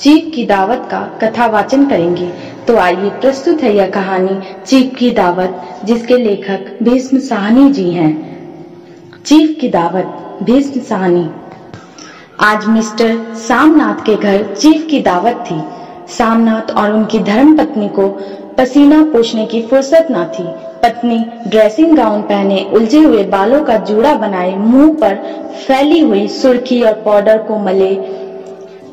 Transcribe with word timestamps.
Chief 0.00 0.32
की 0.34 0.44
दावत 0.44 0.88
का 0.90 1.18
कथा 1.22 1.46
वाचन 1.46 1.86
करेंगे। 1.86 2.32
तो 2.68 2.76
आइए 2.76 3.10
प्रस्तुत 3.10 3.62
है 3.62 3.76
यह 3.76 3.90
कहानी 3.90 4.40
चीफ 4.66 4.96
की 4.98 5.10
दावत, 5.10 5.62
जिसके 5.84 6.16
लेखक 6.16 6.78
भीष्म 6.82 7.18
साहनी 7.18 7.72
जी 7.72 7.90
हैं। 7.90 8.28
चीफ 9.24 9.58
की 9.60 9.68
दावत, 9.68 10.38
भीष्म 10.42 10.80
साहनी। 10.80 11.30
आज 12.40 12.66
मिस्टर 12.66 13.34
सामनाथ 13.34 14.04
के 14.04 14.16
घर 14.16 14.54
चीफ 14.54 14.86
की 14.90 15.00
दावत 15.00 15.44
थी। 15.50 15.62
सामनाथ 16.12 16.70
और 16.70 16.92
उनकी 16.92 17.18
धर्म 17.18 17.56
पत्नी 17.56 17.88
को 17.88 18.08
पसीना 18.58 19.02
पोछने 19.02 19.46
की 19.46 19.62
फुर्सत 19.62 20.08
न 20.10 20.24
थी। 20.24 20.44
पत्नी 20.82 21.26
ड्रेसिंग 21.48 21.96
गाउन 21.96 22.22
पहने 22.22 22.70
उलझे 22.72 22.98
हुए 22.98 23.24
बालों 23.24 23.64
का 23.64 23.76
जूड़ा 23.76 24.14
बनाए 24.14 24.56
मुँह 24.56 24.94
पर 24.94 25.14
फैली 25.66 26.00
हुई 26.00 26.28
सुर्खी 26.28 26.82
और 26.82 26.92
पाउडर 26.92 27.38
को 27.38 27.58
मले 27.58 28.17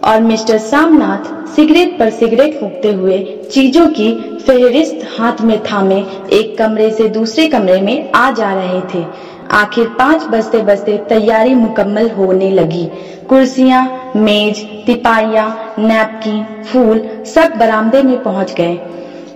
और 0.05 0.21
मिस्टर 0.21 0.57
सामनाथ 0.57 1.33
सिगरेट 1.55 1.97
पर 1.99 2.09
सिगरेट 2.09 2.59
फूकते 2.59 2.91
हुए 2.93 3.17
चीज़ों 3.51 3.87
की 3.89 4.11
फेहरिस्त 4.39 5.05
हाथ 5.17 5.41
में 5.41 5.57
थामे 5.63 5.95
एक 6.33 6.57
कमरे 6.57 6.89
से 6.91 7.07
दूसरे 7.09 7.47
कमरे 7.47 7.79
में 7.81 8.11
आ 8.11 8.29
जा 8.31 8.53
रहे 8.53 8.81
थे। 8.93 9.03
आखिर 9.51 9.87
पाँच 9.99 10.23
बजते 10.23 10.61
बजते 10.61 10.97
तैयारी 11.09 11.53
मुकम्मल 11.55 12.09
होने 12.09 12.49
लगी। 12.51 12.85
कुर्सियाँ, 13.29 14.11
मेज, 14.15 14.63
तिपाइया, 14.85 15.47
नैपकिन, 15.79 16.43
फूल 16.63 17.01
सब 17.25 17.57
बरामदे 17.59 18.01
में 18.03 18.21
पहुँच 18.23 18.53
गए। 18.53 18.77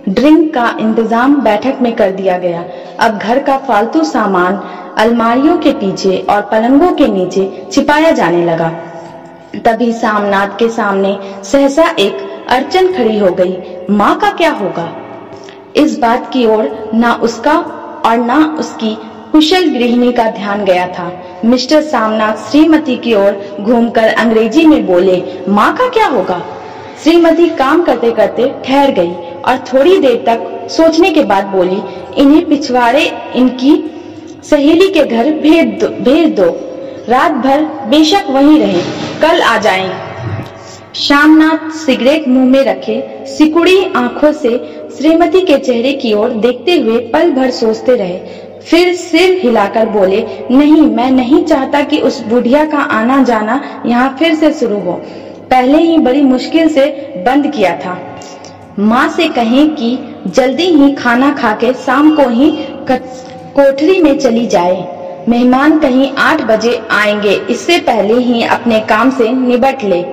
ड्रिंक 0.08 0.52
का 0.54 0.68
इंतज़ाम 0.80 1.34
बैठक 1.42 1.78
में 1.82 1.94
कर 1.96 2.10
दिया 2.12 2.38
गया। 2.38 2.64
अब 3.00 3.18
घर 3.18 3.38
का 3.38 3.56
फालतू 3.58 4.04
सामान 4.04 4.60
अलमारियों 4.98 5.56
के 5.58 5.72
पीछे 5.72 6.16
और 6.30 6.40
पलंगों 6.42 6.92
के 6.92 7.06
नीचे 7.08 7.50
छिपाया 7.72 8.10
जाने 8.10 8.44
लगा। 8.44 8.70
तभी 9.56 9.92
सामनाथ 9.92 10.48
के 10.48 10.68
सामने 10.68 11.18
सहसा 11.44 11.84
एक 11.98 12.46
अर्चन 12.48 12.92
खड़ी 12.92 13.18
हो 13.18 13.30
गई। 13.30 13.56
माँ 13.90 14.18
का 14.18 14.30
क्या 14.30 14.50
होगा? 14.50 14.88
इस 15.76 15.98
बात 15.98 16.30
की 16.32 16.46
ओर 16.46 16.90
ना 16.94 17.12
उसका 17.14 17.56
और 18.06 18.18
ना 18.18 18.56
उसकी 18.58 18.96
कुशल 19.32 19.68
गृहिणी 19.70 20.12
का 20.12 20.30
ध्यान 20.30 20.64
गया 20.64 20.86
था। 20.88 21.10
मिस्टर 21.44 21.82
सामनाथ 21.82 22.36
श्रीमती 22.50 22.96
की 22.96 23.14
ओर 23.14 23.56
घूमकर 23.60 24.08
अंग्रेज़ी 24.08 24.66
में 24.66 24.86
बोले, 24.86 25.22
माँ 25.48 25.76
का 25.76 25.88
क्या 25.88 26.06
होगा? 26.06 26.40
श्रीमती 27.04 27.48
काम 27.48 27.82
करते 27.82 28.12
करते 28.12 28.54
ठहर 28.64 28.90
गई 28.90 29.12
और 29.46 29.58
थोड़ी 29.72 29.98
देर 29.98 30.24
तक 30.26 30.68
सोचने 30.70 31.10
के 31.10 31.22
बाद 31.24 31.46
बोली, 31.46 31.82
इन्हें 32.22 32.48
पिछवाड़े 32.48 33.04
इनकी 33.36 33.76
सहेली 34.50 34.88
के 34.88 35.04
घर 35.04 35.30
भेज 35.32 35.78
दो 35.80 35.88
भेज 36.04 36.34
दो। 36.40 36.50
रात 37.10 37.32
भर 37.44 37.62
बेशक 37.90 38.26
वहीं 38.30 38.58
रहे, 38.60 38.80
कल 39.20 39.40
आ 39.42 39.56
जाएँ। 39.58 39.88
श्यामनाथ 40.96 41.70
सिगरेट 41.76 42.26
मुँह 42.28 42.44
में 42.44 42.62
रखे 42.64 43.24
सिकुड़ी 43.28 43.84
आँखों 43.96 44.30
से 44.32 44.50
श्रीमती 44.96 45.40
के 45.46 45.56
चेहरे 45.58 45.92
की 45.92 46.12
ओर 46.14 46.30
देखते 46.36 46.76
हुए 46.76 46.98
पल 47.12 47.30
भर 47.30 47.50
सोचते 47.50 47.96
रहे। 47.96 48.18
फिर 48.60 48.94
सिर 48.96 49.38
हिलाकर 49.42 49.88
बोले, 49.88 50.20
नहीं, 50.50 50.82
मैं 50.82 51.10
नहीं 51.10 51.44
चाहता 51.44 51.80
कि 51.82 52.00
उस 52.00 52.22
बुढ़िया 52.24 52.64
का 52.66 52.82
आना 52.92 53.22
जाना 53.24 53.60
यहाँ 53.86 54.16
फिर 54.18 54.34
से 54.34 54.52
शुरू 54.52 54.78
हो। 54.80 54.92
पहले 55.50 55.78
ही 55.78 55.98
बड़ी 55.98 56.22
मुश्किल 56.22 56.68
से 56.68 56.86
बंद 57.26 57.50
किया 57.52 57.74
था। 57.76 57.98
माँ 58.78 59.08
से 59.08 59.28
कहें 59.30 59.74
कि 59.74 59.96
जल्दी 60.28 60.70
ही 60.74 60.92
खाना 60.94 61.32
खा 61.32 61.52
के 61.54 61.72
शाम 61.76 62.14
को 62.16 62.28
ही 62.30 62.50
कोठरी 62.90 64.00
में 64.02 64.18
चली 64.18 64.46
जाए। 64.46 64.99
मेहमान 65.30 65.78
कहीं 65.78 66.10
आठ 66.18 66.40
बजे 66.42 66.80
आएँगे, 66.90 67.32
इससे 67.50 67.78
पहले 67.80 68.14
ही 68.14 68.42
अपने 68.44 68.78
काम 68.86 69.10
से 69.10 69.28
निबट 69.30 69.82
ले। 69.84 70.04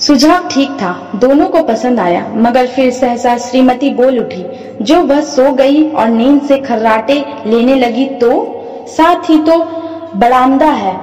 सुझाव 0.00 0.48
ठीक 0.48 0.70
था, 0.72 0.90
दोनों 1.14 1.46
को 1.46 1.62
पसंद 1.62 2.00
आया, 2.00 2.26
मगर 2.36 2.66
फिर 2.66 2.90
सहसा 2.92 3.36
श्रीमती 3.38 3.90
बोल 3.90 4.18
उठी, 4.18 4.44
जो 4.82 5.00
वह 5.02 5.20
सो 5.26 5.52
गई 5.52 5.88
और 5.90 6.08
नींद 6.08 6.40
से 6.42 6.58
खर्राटे 6.58 7.24
लेने 7.46 7.74
लगी 7.74 8.06
तो? 8.20 8.30
साथ 8.88 9.30
ही 9.30 9.38
तो 9.42 9.58
बरामदा 10.16 10.70
है, 10.72 10.96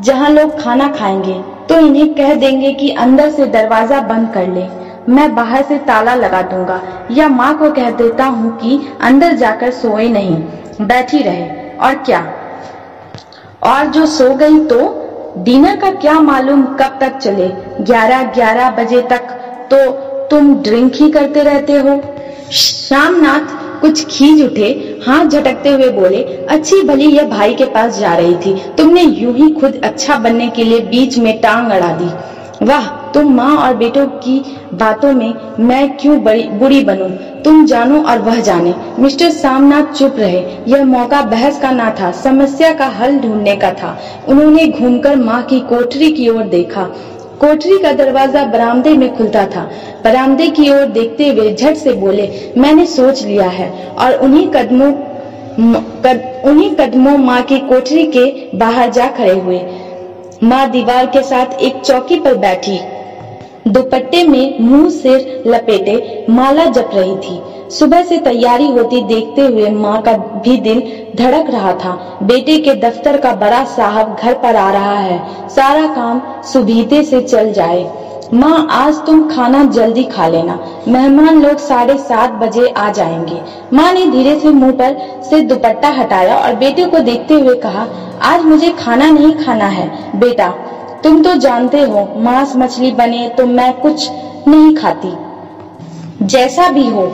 जहाँ 0.00 0.30
लोग 0.30 0.60
खाना 0.60 0.88
खाएँगे 0.90 1.40
तो 1.68 1.78
इन्हें 1.78 2.12
कह 2.14 2.34
देंगे 2.34 2.72
कि 2.72 2.90
अंदर 2.98 3.30
से 3.30 3.46
दरवाज़ा 3.48 4.00
बंद 4.02 4.32
कर 4.34 4.48
ले। 4.48 4.66
मैं 5.08 5.34
बाहर 5.34 5.62
से 5.62 5.78
ताला 5.78 6.14
लगा 6.14 6.42
दूँगा, 6.42 6.82
या 7.10 7.28
माँ 7.30 7.56
को 7.58 7.70
कह 7.72 7.90
देता 7.92 8.24
हूँ 8.26 8.56
कि 8.58 8.80
अंदर 9.00 9.32
जाकर 9.36 9.70
सोए 9.72 10.08
नहीं, 10.08 10.36
बैठी 10.80 11.22
रहे, 11.22 11.48
और 11.78 11.94
क्या? 11.96 12.20
और 13.62 13.86
जो 13.86 14.06
सो 14.08 14.34
गई 14.34 14.58
तो 14.66 14.78
डिनर 15.38 15.76
का 15.76 15.90
क्या 15.90 16.18
मालूम 16.20 16.62
कब 16.80 16.98
तक 17.00 17.18
चले? 17.18 17.48
ग्यारह 17.80 18.22
ग्यारह 18.32 18.70
बजे 18.70 19.00
तक 19.02 19.30
तो 19.70 19.90
तुम 20.30 20.54
ड्रिंक 20.62 20.94
ही 20.94 21.10
करते 21.10 21.42
रहते 21.42 21.72
हो। 21.72 22.00
श्यामनाथ 22.52 23.60
कुछ 23.80 24.04
खींच 24.06 24.42
उठे, 24.42 24.68
हाथ 25.06 25.24
झटकते 25.24 25.70
हुए 25.70 25.88
बोले, 25.90 26.22
अच्छी 26.50 26.82
भली 26.82 27.06
यह 27.06 27.28
भाई 27.28 27.54
के 27.54 27.64
पास 27.66 27.98
जा 27.98 28.14
रही 28.14 28.34
थी। 28.36 28.54
तुमने 28.78 29.02
यूँ 29.02 29.34
ही 29.34 29.50
खुद 29.50 29.80
अच्छा 29.84 30.16
बनने 30.16 30.48
के 30.48 30.64
लिए 30.64 30.80
बीच 30.90 31.18
में 31.18 31.40
टांग 31.40 31.70
अड़ा 31.70 31.92
दी। 31.92 32.10
वाह 32.66 32.86
तुम 33.14 33.32
माँ 33.34 33.56
और 33.56 33.74
बेटों 33.76 34.06
की 34.18 34.38
बातों 34.74 35.12
में 35.12 35.34
मैं 35.60 35.96
क्यों 35.96 36.18
बुरी 36.58 36.82
बनूं? 36.84 37.08
तुम 37.42 37.64
जानो 37.66 38.02
और 38.02 38.18
वह 38.18 38.40
जाने। 38.40 38.74
मिस्टर 38.98 39.30
सामनाथ 39.30 39.92
चुप 39.92 40.16
रहे। 40.18 40.42
यह 40.68 40.84
मौका 40.84 41.22
बहस 41.22 41.60
का 41.60 41.70
ना 41.70 41.90
था 42.00 42.10
समस्या 42.12 42.72
का 42.72 42.86
हल 42.98 43.18
ढूँढने 43.18 43.56
का 43.56 43.70
था। 43.72 43.96
उन्होंने 44.28 44.66
घूमकर 44.66 45.16
माँ 45.16 45.42
की 45.42 45.60
कोठरी 45.60 46.12
की 46.12 46.28
ओर 46.28 46.42
देखा। 46.48 46.84
कोठरी 47.40 47.78
का 47.78 47.92
दरवाज़ा 47.92 48.44
बरामदे 48.44 48.96
में 48.96 49.14
खुलता 49.16 49.44
था। 49.46 49.68
बरामदे 50.04 50.48
की 50.48 50.70
ओर 50.70 50.84
देखते 50.88 51.28
हुए 51.28 51.54
झट 51.54 51.76
से 51.76 51.92
बोले 51.92 52.28
मैंने 52.58 52.86
सोच 52.86 53.22
लिया 53.22 53.48
है। 53.50 53.70
और 53.98 54.14
उन्हीं 54.14 54.46
कदमों 54.46 54.92
कद, 56.02 56.22
उन्हीं 56.44 56.70
कदमों 56.70 57.16
माँ 57.18 57.42
की 57.42 57.58
कोठरी 57.58 58.04
के 58.16 58.56
बाहर 58.58 58.90
जा 58.90 59.06
खड़े 59.08 59.32
हुए। 59.32 59.60
माँ 60.42 60.70
दीवार 60.70 61.06
के 61.06 61.22
साथ 61.22 61.60
एक 61.60 61.80
चौकी 61.80 62.18
पर 62.20 62.34
बैठी। 62.36 62.78
दुपट्टे 63.68 64.22
में 64.24 64.58
मुँह 64.60 64.88
सिर 64.90 65.42
लपेटे 65.46 66.26
माला 66.30 66.64
जप 66.64 66.90
रही 66.94 67.16
थी। 67.16 67.40
सुबह 67.70 68.02
से 68.02 68.18
तैयारी 68.18 68.66
होती 68.66 69.02
देखते 69.02 69.42
हुए 69.42 69.70
माँ 69.70 70.00
का 70.02 70.12
भी 70.12 70.56
दिल 70.56 70.80
धड़क 71.16 71.50
रहा 71.50 71.72
था। 71.74 72.18
बेटे 72.22 72.58
के 72.58 72.74
दफ्तर 72.74 73.16
का 73.16 73.34
बड़ा 73.34 73.64
साहब 73.64 74.16
घर 74.20 74.34
पर 74.34 74.56
आ 74.56 74.70
रहा 74.72 74.98
है। 74.98 75.48
सारा 75.48 75.86
काम 75.86 76.20
सुबीते 76.42 77.02
से 77.02 77.20
चल 77.20 77.52
जाए। 77.52 77.90
माँ, 78.34 78.66
आज 78.70 78.94
तुम 79.06 79.28
खाना 79.28 79.64
जल्दी 79.64 80.04
खा 80.04 80.28
लेना। 80.28 80.58
मेहमान 80.88 81.42
लोग 81.42 81.56
साढ़े 81.58 81.96
सात 81.98 82.32
बजे 82.32 82.68
आ 82.68 82.90
जाएँगे। 82.92 83.40
माँ 83.72 83.92
ने 83.92 84.06
धीरे 84.06 84.38
से 84.40 84.48
मुँह 84.48 84.72
पर 84.72 85.22
से 85.30 85.40
दुपट्टा 85.40 85.88
हटाया 85.88 86.36
और 86.36 86.54
बेटे 86.54 86.84
को 86.84 86.98
देखते 86.98 87.34
हुए 87.34 87.54
कहा, 87.56 87.86
आज 88.22 88.44
मुझे 88.44 88.70
खाना 88.70 89.10
नहीं 89.10 89.32
खाना 89.32 89.66
है। 89.66 89.90
बेटा 90.20 90.52
तुम 91.04 91.22
तो 91.22 91.34
जानते 91.36 91.80
हो, 91.82 92.08
मांस 92.18 92.52
मछली 92.56 92.90
बने 92.92 93.28
तो 93.28 93.46
मैं 93.48 93.72
कुछ 93.80 94.08
नहीं 94.48 94.74
खाती। 94.76 95.12
जैसा 96.26 96.68
भी 96.70 96.86
हो 96.88 97.06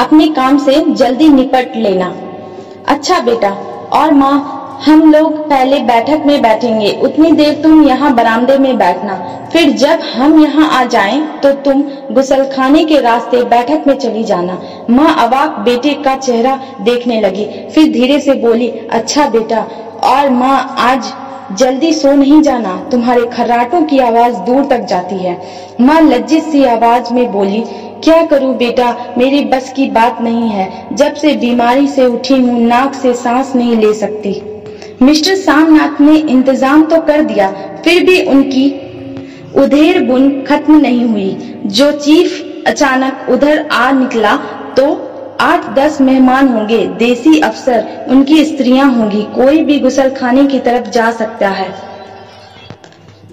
अपने 0.00 0.26
काम 0.30 0.58
से 0.58 0.74
जल्दी 0.92 1.28
निपट 1.28 1.76
लेना। 1.76 2.14
अच्छा 2.88 3.20
बेटा, 3.20 3.50
और 3.92 4.12
माँ, 4.14 4.58
हम 4.84 5.12
लोग 5.12 5.36
पहले 5.48 5.78
बैठक 5.82 6.22
में 6.26 6.40
बैठेंगे, 6.42 6.90
उतनी 7.02 7.30
देर 7.32 7.54
तुम 7.62 7.82
यहाँ 7.82 8.14
बरामदे 8.14 8.58
में 8.58 8.76
बैठना। 8.78 9.14
फिर 9.52 9.70
जब 9.78 10.00
हम 10.14 10.38
यहाँ 10.38 10.68
आ 10.72 10.84
जाएँ 10.86 11.20
तो 11.40 11.52
तुम 11.64 11.82
गुसलखाने 12.12 12.84
के 12.84 13.00
रास्ते 13.00 13.42
बैठक 13.46 13.86
में 13.86 13.96
चली 13.96 14.24
जाना। 14.24 14.58
माँ 14.90 15.14
अवाक 15.18 15.58
बेटे 15.64 15.94
का 16.04 16.16
चेहरा 16.18 16.58
देखने 16.82 17.20
लगी, 17.20 17.44
फिर 17.70 17.92
धीरे 17.92 18.18
से 18.20 18.34
बोली 18.36 18.68
अच्छा 18.68 19.28
बेटा, 19.30 19.66
और 20.06 20.30
माँ, 20.30 20.76
आज 20.80 21.12
जल्दी 21.58 21.92
सो 21.92 22.12
नहीं 22.12 22.40
जाना। 22.42 22.76
तुम्हारे 22.90 23.26
खर्राटों 23.26 23.82
की 23.82 23.98
आवाज़ 24.00 24.36
दूर 24.42 24.64
तक 24.66 24.84
जाती 24.86 25.16
है। 25.16 25.36
माँ 25.80 26.00
लज्जित 26.02 26.42
सी 26.42 26.64
आवाज़ 26.66 27.12
में 27.14 27.32
बोली, 27.32 27.62
क्या 28.04 28.24
करूँ 28.26 28.54
बेटा? 28.56 28.94
मेरी 29.18 29.44
बस 29.44 29.72
की 29.72 29.86
बात 29.90 30.20
नहीं 30.22 30.48
है। 30.48 30.96
जब 30.96 31.14
से 31.14 31.34
बीमारी 31.36 31.86
से 31.88 32.06
उठी 32.06 32.34
हूँ, 32.34 32.60
नाक 32.60 32.94
से 32.94 33.14
सांस 33.14 33.54
नहीं 33.56 33.76
ले 33.76 33.92
सकती। 33.94 34.40
मिस्टर 35.02 35.34
सामनाथ 35.36 36.00
ने 36.00 36.16
इंतज़ाम 36.16 36.84
तो 36.84 37.00
कर 37.02 37.22
दिया, 37.24 37.50
फिर 37.84 38.04
भी 38.04 38.22
उनकी 38.24 38.68
उधेर 39.56 40.02
बुन 40.02 40.30
खत्म 40.42 40.80
नहीं 40.80 41.04
हुई। 41.04 41.60
जो 41.68 41.90
चीफ 41.94 42.64
अचानक 42.66 43.26
उधर 43.30 43.66
आ 43.72 43.90
निकला 43.92 44.36
तो 44.76 44.84
आठ 45.42 45.64
दस 45.74 46.00
मेहमान 46.00 46.48
होंगे, 46.48 46.86
देसी 46.86 47.40
अफसर, 47.40 48.06
उनकी 48.08 48.44
स्त्रियाँ 48.44 48.92
होंगी, 48.92 49.22
कोई 49.22 49.62
भी 49.62 49.78
गुसल 49.78 50.10
खाने 50.10 50.44
की 50.44 50.58
तरफ़ 50.58 50.90
जा 50.90 51.10
सकता 51.10 51.48
है। 51.48 51.68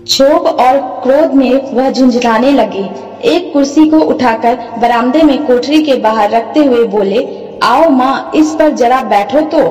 क्षोभ 0.03 0.47
और 0.47 0.77
क्रोध 1.03 1.33
में 1.33 1.73
वह 1.73 1.91
झुंझलाने 1.91 2.51
लगे। 2.51 2.89
एक 3.25 3.51
कुर्सी 3.53 3.85
को 3.89 3.99
उठाकर 3.99 4.57
बरामदे 4.79 5.21
में 5.23 5.45
कोठरी 5.45 5.83
के 5.83 5.95
बाहर 5.95 6.29
रखते 6.29 6.63
हुए 6.63 6.83
बोले, 6.87 7.27
आओ 7.63 7.89
माँ, 7.89 8.31
इस 8.35 8.55
पर 8.55 8.69
जरा 8.69 9.01
बैठो 9.03 9.41
तो। 9.53 9.61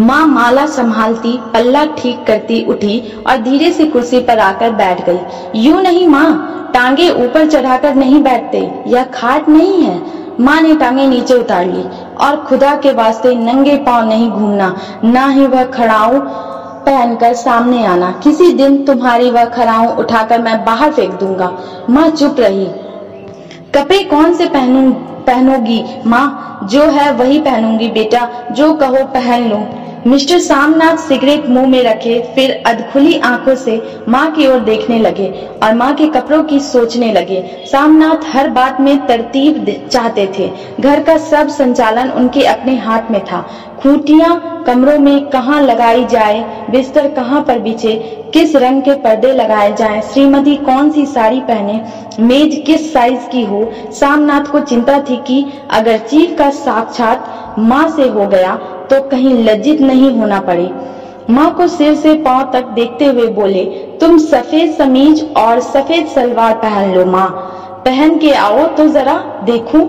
माँ 0.00 0.26
माला 0.26 0.66
संभालती, 0.66 1.38
पल्ला 1.54 1.84
ठीक 1.98 2.24
करती 2.26 2.64
उठी 2.64 2.98
और 3.26 3.36
धीरे 3.36 3.72
से 3.72 3.84
कुर्सी 3.84 4.20
पर 4.20 4.38
आकर 4.38 4.70
बैठ 4.70 5.06
गई। 5.06 5.60
यूँ 5.60 5.82
नहीं 5.82 6.06
माँ, 6.08 6.70
टांगे 6.74 7.10
ऊपर 7.10 7.50
चढ़ाकर 7.50 7.94
नहीं 7.94 8.22
बैठते, 8.22 8.70
यह 8.86 9.04
खाट 9.04 9.48
नहीं 9.48 9.82
है। 9.82 10.23
माँ 10.40 10.60
ने 10.60 10.74
टांगे 10.74 11.06
नीचे 11.06 11.34
उतार 11.34 11.66
ली 11.66 11.82
और 12.20 12.36
खुदा 12.36 12.74
के 12.76 12.92
वास्ते 12.92 13.34
नंगे 13.34 13.76
पाँव 13.76 14.08
नहीं 14.08 14.30
घूमना, 14.30 14.74
ना 15.04 15.26
ही 15.28 15.46
वह 15.46 15.64
खड़ाऊ 15.64 16.20
पहनकर 16.86 17.34
सामने 17.34 17.84
आना। 17.86 18.10
किसी 18.22 18.52
दिन 18.52 18.84
तुम्हारी 18.84 19.30
वह 19.30 19.44
खड़ाऊ 19.44 19.94
उठाकर 19.96 20.42
मैं 20.42 20.64
बाहर 20.64 20.92
फेंक 20.92 21.12
दूँगा। 21.12 21.52
माँ 21.90 22.08
चुप 22.10 22.40
रही। 22.40 22.66
कपड़े 23.74 24.02
कौन 24.04 24.34
से 24.34 24.46
पहनू 24.46 24.92
पहनूँगी? 25.26 25.84
माँ, 26.06 26.60
जो 26.64 26.82
है 26.82 27.12
वही 27.12 27.38
पहनूँगी 27.38 27.88
बेटा, 27.88 28.28
जो 28.52 28.72
कहो 28.74 29.04
पहन 29.04 29.48
लूँ। 29.48 29.83
मिस्टर 30.06 30.38
सामनाथ 30.38 30.96
सिगरेट 30.98 31.46
मुँह 31.48 31.66
में 31.66 31.82
रखे 31.82 32.18
फिर 32.34 32.50
अधखुली 32.66 33.18
आँखों 33.24 33.54
से 33.56 33.76
माँ 34.08 34.30
की 34.32 34.46
ओर 34.46 34.58
देखने 34.60 34.98
लगे 34.98 35.28
और 35.62 35.74
माँ 35.74 35.92
के 35.94 36.06
कपड़ों 36.10 36.42
की 36.44 36.58
सोचने 36.60 37.12
लगे। 37.12 37.40
सामनाथ 37.66 38.26
हर 38.26 38.48
बात 38.50 38.80
में 38.80 39.06
तरतीब 39.06 39.88
चाहते 39.88 40.26
थे। 40.38 40.50
घर 40.80 41.02
का 41.04 41.16
सब 41.20 41.48
संचालन 41.48 42.10
उनके 42.10 42.44
अपने 42.46 42.76
हाथ 42.78 43.10
में 43.10 43.20
था। 43.24 43.40
खूटियाँ 43.82 44.64
कमरों 44.66 44.98
में 44.98 45.26
कहाँ 45.30 45.60
लगाई 45.62 46.04
जाए 46.06 46.66
बिस्तर 46.70 47.10
कहाँ 47.14 47.40
पर 47.42 47.58
बिछे 47.58 47.94
किस 48.34 48.54
रंग 48.56 48.82
के 48.82 48.94
पर्दे 49.00 49.32
लगाए 49.32 49.72
जाएँ, 49.74 50.00
श्रीमती 50.02 50.56
कौन 50.58 50.90
सी 50.90 51.06
साड़ी 51.06 51.40
पहने 51.40 51.80
मेज 52.20 52.62
किस 52.66 52.92
साइज़ 52.92 53.28
की 53.28 53.44
हो? 53.44 53.70
सामनाथ 53.92 54.52
को 54.52 54.60
चिंता 54.62 55.00
थी 55.00 55.16
कि 55.26 55.44
अगर 55.70 55.98
चीफ 56.00 56.38
का 56.38 56.50
साक्षात 56.52 57.56
माँ 57.58 57.88
से 57.90 58.08
हो 58.08 58.26
गया 58.28 58.54
तो 58.90 59.00
कहीं 59.08 59.34
लज्जित 59.44 59.80
नहीं 59.80 60.10
होना 60.10 60.40
पड़े। 60.40 60.70
माँ 61.30 61.50
को 61.54 61.66
सिर 61.68 61.94
से 61.94 62.14
पाँव 62.22 62.50
तक 62.52 62.64
देखते 62.74 63.04
हुए 63.06 63.26
बोले, 63.32 63.64
तुम 64.00 64.18
सफ़ेद 64.20 64.72
समीज 64.72 65.24
और 65.36 65.60
सफ़ेद 65.62 66.06
सलवार 66.06 66.54
पहन 66.54 66.94
लो 66.94 67.04
माँ। 67.06 67.28
पहन 67.84 68.18
के 68.18 68.32
आओ 68.32 68.66
तो 68.66 68.88
जरा 68.88 69.18
देखूँ। 69.44 69.82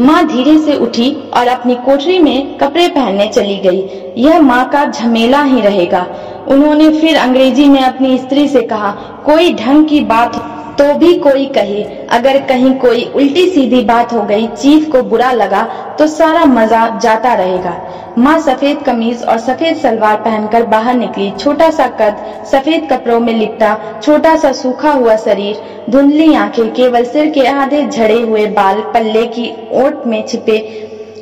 माँ 0.00 0.26
धीरे 0.26 0.56
से 0.58 0.76
उठी 0.76 1.10
और 1.36 1.48
अपनी 1.48 1.74
कोठरी 1.84 2.18
में 2.18 2.56
कपड़े 2.58 2.88
पहनने 2.88 3.26
चली 3.28 3.56
गई। 3.58 4.12
यह 4.18 4.40
माँ 4.40 4.68
का 4.70 4.84
झमेला 4.84 5.42
ही 5.42 5.60
रहेगा। 5.60 6.06
उन्होंने 6.48 6.88
फिर 6.90 7.16
अंग्रेज़ी 7.16 7.68
में 7.68 7.80
अपनी 7.80 8.18
स्त्री 8.18 8.46
से 8.48 8.62
कहा, 8.62 8.90
कोई 9.26 9.52
ढंग 9.54 9.86
की 9.88 10.00
बात 10.02 10.36
तो 10.78 10.92
भी 10.94 11.12
कोई 11.18 11.44
कहे, 11.48 11.82
अगर 12.10 12.38
कहीं 12.46 12.74
कोई 12.78 13.04
उल्टी 13.16 13.46
सीधी 13.50 13.82
बात 13.84 14.12
हो 14.12 14.22
गई 14.22 14.46
चीफ 14.48 14.90
को 14.92 15.02
बुरा 15.04 15.30
लगा 15.32 15.62
तो 15.98 16.06
सारा 16.06 16.44
मज़ा 16.46 16.88
जाता 16.98 17.34
रहेगा। 17.34 17.74
माँ 18.18 18.38
सफ़ेद 18.40 18.82
कमीज 18.86 19.22
और 19.24 19.38
सफ़ेद 19.38 19.76
सलवार 19.76 20.16
पहनकर 20.18 20.66
बाहर 20.66 20.94
निकली 20.94 21.30
छोटा 21.32 21.70
सा 21.70 21.86
कद 22.00 22.44
सफ़ेद 22.52 22.86
कपड़ों 22.92 23.18
में 23.20 23.32
लिपटा 23.32 23.74
छोटा 24.02 24.36
सा 24.36 24.52
सूखा 24.52 24.92
हुआ 24.92 25.16
शरीर, 25.16 25.60
धुंधली 25.90 26.32
आँखें 26.34 26.72
केवल 26.74 27.04
सिर 27.06 27.30
के 27.30 27.46
आधे 27.46 27.84
झड़े 27.86 28.20
हुए 28.20 28.46
बाल 28.52 28.80
पल्ले 28.94 29.26
की 29.28 29.50
ओट 29.76 30.06
में 30.06 30.22
छिपे, 30.26 30.58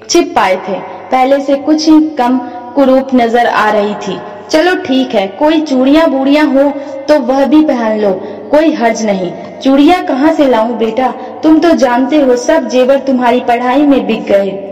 छिप 0.09 0.33
पाए 0.37 0.57
थे। 0.69 0.79
पहले 1.11 1.41
से 1.41 1.57
कुछ 1.57 1.89
ही 1.89 2.01
कम 2.19 2.39
कुरूप 2.75 3.15
नज़र 3.15 3.47
आ 3.47 3.71
रही 3.71 3.95
थी। 3.97 4.19
चलो 4.51 4.75
ठीक 4.85 5.15
है, 5.15 5.27
कोई 5.29 5.61
चूड़िया 5.63 6.07
बूढ़िया 6.07 6.45
हो 6.45 6.71
तो 7.09 7.19
वह 7.23 7.45
भी 7.47 7.61
पहन 7.65 8.01
लो। 8.01 8.11
कोई 8.51 8.73
हर्ज 8.73 9.05
नहीं। 9.07 9.31
चूड़िया 9.61 10.01
कहाँ 10.03 10.33
से 10.33 10.49
लाऊं 10.49 10.77
बेटा? 10.79 11.09
तुम 11.43 11.59
तो 11.59 11.71
जानते 11.77 12.21
हो 12.21 12.37
सब 12.37 12.69
जेवर 12.69 12.99
तुम्हारी 12.99 13.41
पढ़ाई 13.41 13.83
में 13.83 14.07
बिक 14.07 14.25
गए। 14.25 14.71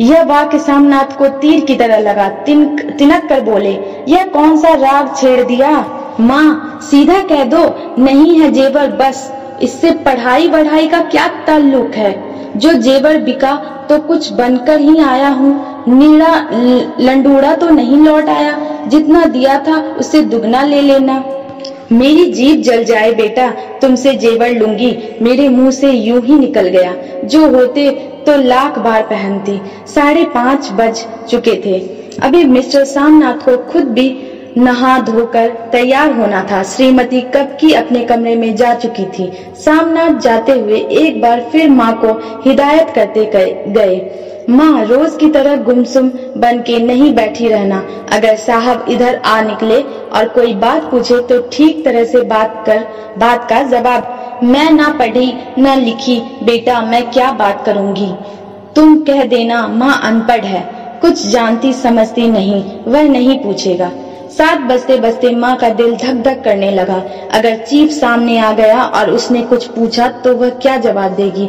यह 0.00 0.22
वाक्य 0.24 0.58
सामनाथ 0.58 1.16
को 1.18 1.28
तीर 1.40 1.64
की 1.64 1.74
तरह 1.74 1.98
लगा, 1.98 2.28
तिनक 2.28 2.80
तिनक 2.98 3.28
कर 3.28 3.40
बोले, 3.40 3.72
यह 4.08 4.24
कौन 4.26 4.56
सा 4.56 4.74
राग 4.76 5.14
छेड़ 5.16 5.42
दिया? 5.42 5.70
माँ, 6.20 6.80
सीधा 6.82 7.20
कह 7.22 7.44
दो, 7.44 7.64
नहीं 7.98 8.38
है 8.40 8.50
जेवर, 8.50 8.90
बस। 8.92 9.30
इससे 9.62 9.90
पढ़ाई 10.04 10.48
बढ़ाई 10.48 10.88
का 10.88 11.00
क्या 11.00 11.26
ताल्लुक 11.46 11.94
है? 11.94 12.14
जो 12.56 12.72
जेवर 12.72 13.18
बिका 13.18 13.54
तो 13.88 13.98
कुछ 13.98 14.32
बनकर 14.32 14.80
ही 14.80 14.98
आया 15.00 15.28
हूँ। 15.28 15.52
नीड़ा 15.88 16.34
लंडूड़ा 17.00 17.54
तो 17.54 17.68
नहीं 17.70 17.96
लौट 17.98 18.28
आया। 18.28 18.58
जितना 18.88 19.24
दिया 19.26 19.58
था 19.58 19.78
उससे 19.98 20.20
दुगना 20.22 20.62
ले 20.62 20.80
लेना। 20.80 21.22
मेरी 21.92 22.24
जीप 22.32 22.60
जल 22.60 22.84
जाए 22.84 23.12
बेटा, 23.12 23.48
तुमसे 23.82 24.14
जेवर 24.14 24.50
लूँगी। 24.50 24.96
मेरे 25.22 25.48
मुँह 25.48 25.70
से 25.70 25.90
यूँ 25.90 26.20
ही 26.22 26.38
निकल 26.38 26.68
गया। 26.68 26.94
जो 27.24 27.48
होते 27.48 27.90
तो 28.26 28.36
लाख 28.36 28.78
बार 28.78 29.02
पहनती। 29.02 29.60
साढ़े 29.86 30.24
पाँच 30.24 30.70
बज 30.72 31.04
चुके 31.30 31.54
थे। 31.66 31.78
अभी 32.22 32.44
मिस्टर 32.44 32.84
सामनाथ 32.84 33.44
को 33.44 33.56
खुद 33.72 33.84
भी 33.84 34.16
नहा 34.56 34.98
धोकर 34.98 35.48
तैयार 35.72 36.12
होना 36.12 36.46
था। 36.50 36.62
श्रीमती 36.62 37.20
कब 37.20 37.56
की 37.60 37.72
अपने 37.72 38.04
कमरे 38.04 38.34
में 38.34 38.54
जा 38.56 38.74
चुकी 38.74 39.04
थी। 39.04 39.30
सामनाथ 39.64 40.18
जाते 40.18 40.52
हुए 40.52 40.78
एक 41.00 41.20
बार 41.20 41.48
फिर 41.52 41.70
माँ 41.70 41.92
को 42.04 42.12
हिदायत 42.44 42.90
करते 42.94 43.24
गए। 43.34 43.96
माँ 44.50 44.84
रोज 44.84 45.16
की 45.16 45.28
तरह 45.30 45.56
गुमसुम 45.62 46.08
बन 46.36 46.60
के 46.66 46.78
नहीं 46.78 47.12
बैठी 47.14 47.48
रहना। 47.48 47.82
अगर 48.12 48.36
साहब 48.36 48.86
इधर 48.90 49.16
आ 49.16 49.40
निकले 49.42 49.80
और 50.10 50.28
कोई 50.28 50.54
बात 50.56 50.90
पूछे 50.90 51.18
तो 51.20 51.40
ठीक 51.52 51.84
तरह 51.84 52.04
से 52.04 52.22
बात 52.24 52.62
कर, 52.66 52.84
बात 53.18 53.48
का 53.50 53.62
जवाब, 53.70 54.40
मैं 54.44 54.70
ना 54.70 54.88
पढ़ी, 54.98 55.32
ना 55.58 55.74
लिखी, 55.74 56.20
बेटा 56.42 56.80
मैं 56.82 57.10
क्या 57.10 57.30
बात 57.32 57.64
करूँगी? 57.66 58.12
तुम 58.76 58.98
कह 59.00 59.24
देना 59.26 59.66
माँ 59.68 60.00
अनपढ़ 60.04 60.44
है, 60.44 60.60
कुछ 61.02 61.26
जानती 61.26 61.72
समझती 61.72 62.28
नहीं, 62.28 62.62
वह 62.86 63.08
नहीं 63.08 63.38
पूछेगा। 63.38 63.90
सात 64.32 64.60
बजते 64.62 64.96
बजते 64.98 65.30
माँ 65.36 65.56
का 65.56 65.68
दिल 65.70 65.94
धक 65.96 66.22
धक 66.24 66.42
करने 66.44 66.70
लगा। 66.70 67.02
अगर 67.32 67.56
चीफ 67.60 67.90
सामने 67.90 68.38
आ 68.38 68.52
गया 68.52 68.82
और 68.82 69.10
उसने 69.10 69.42
कुछ 69.44 69.66
पूछा 69.68 70.08
तो 70.24 70.34
वह 70.36 70.50
क्या 70.62 70.76
जवाब 70.78 71.14
देगी? 71.14 71.48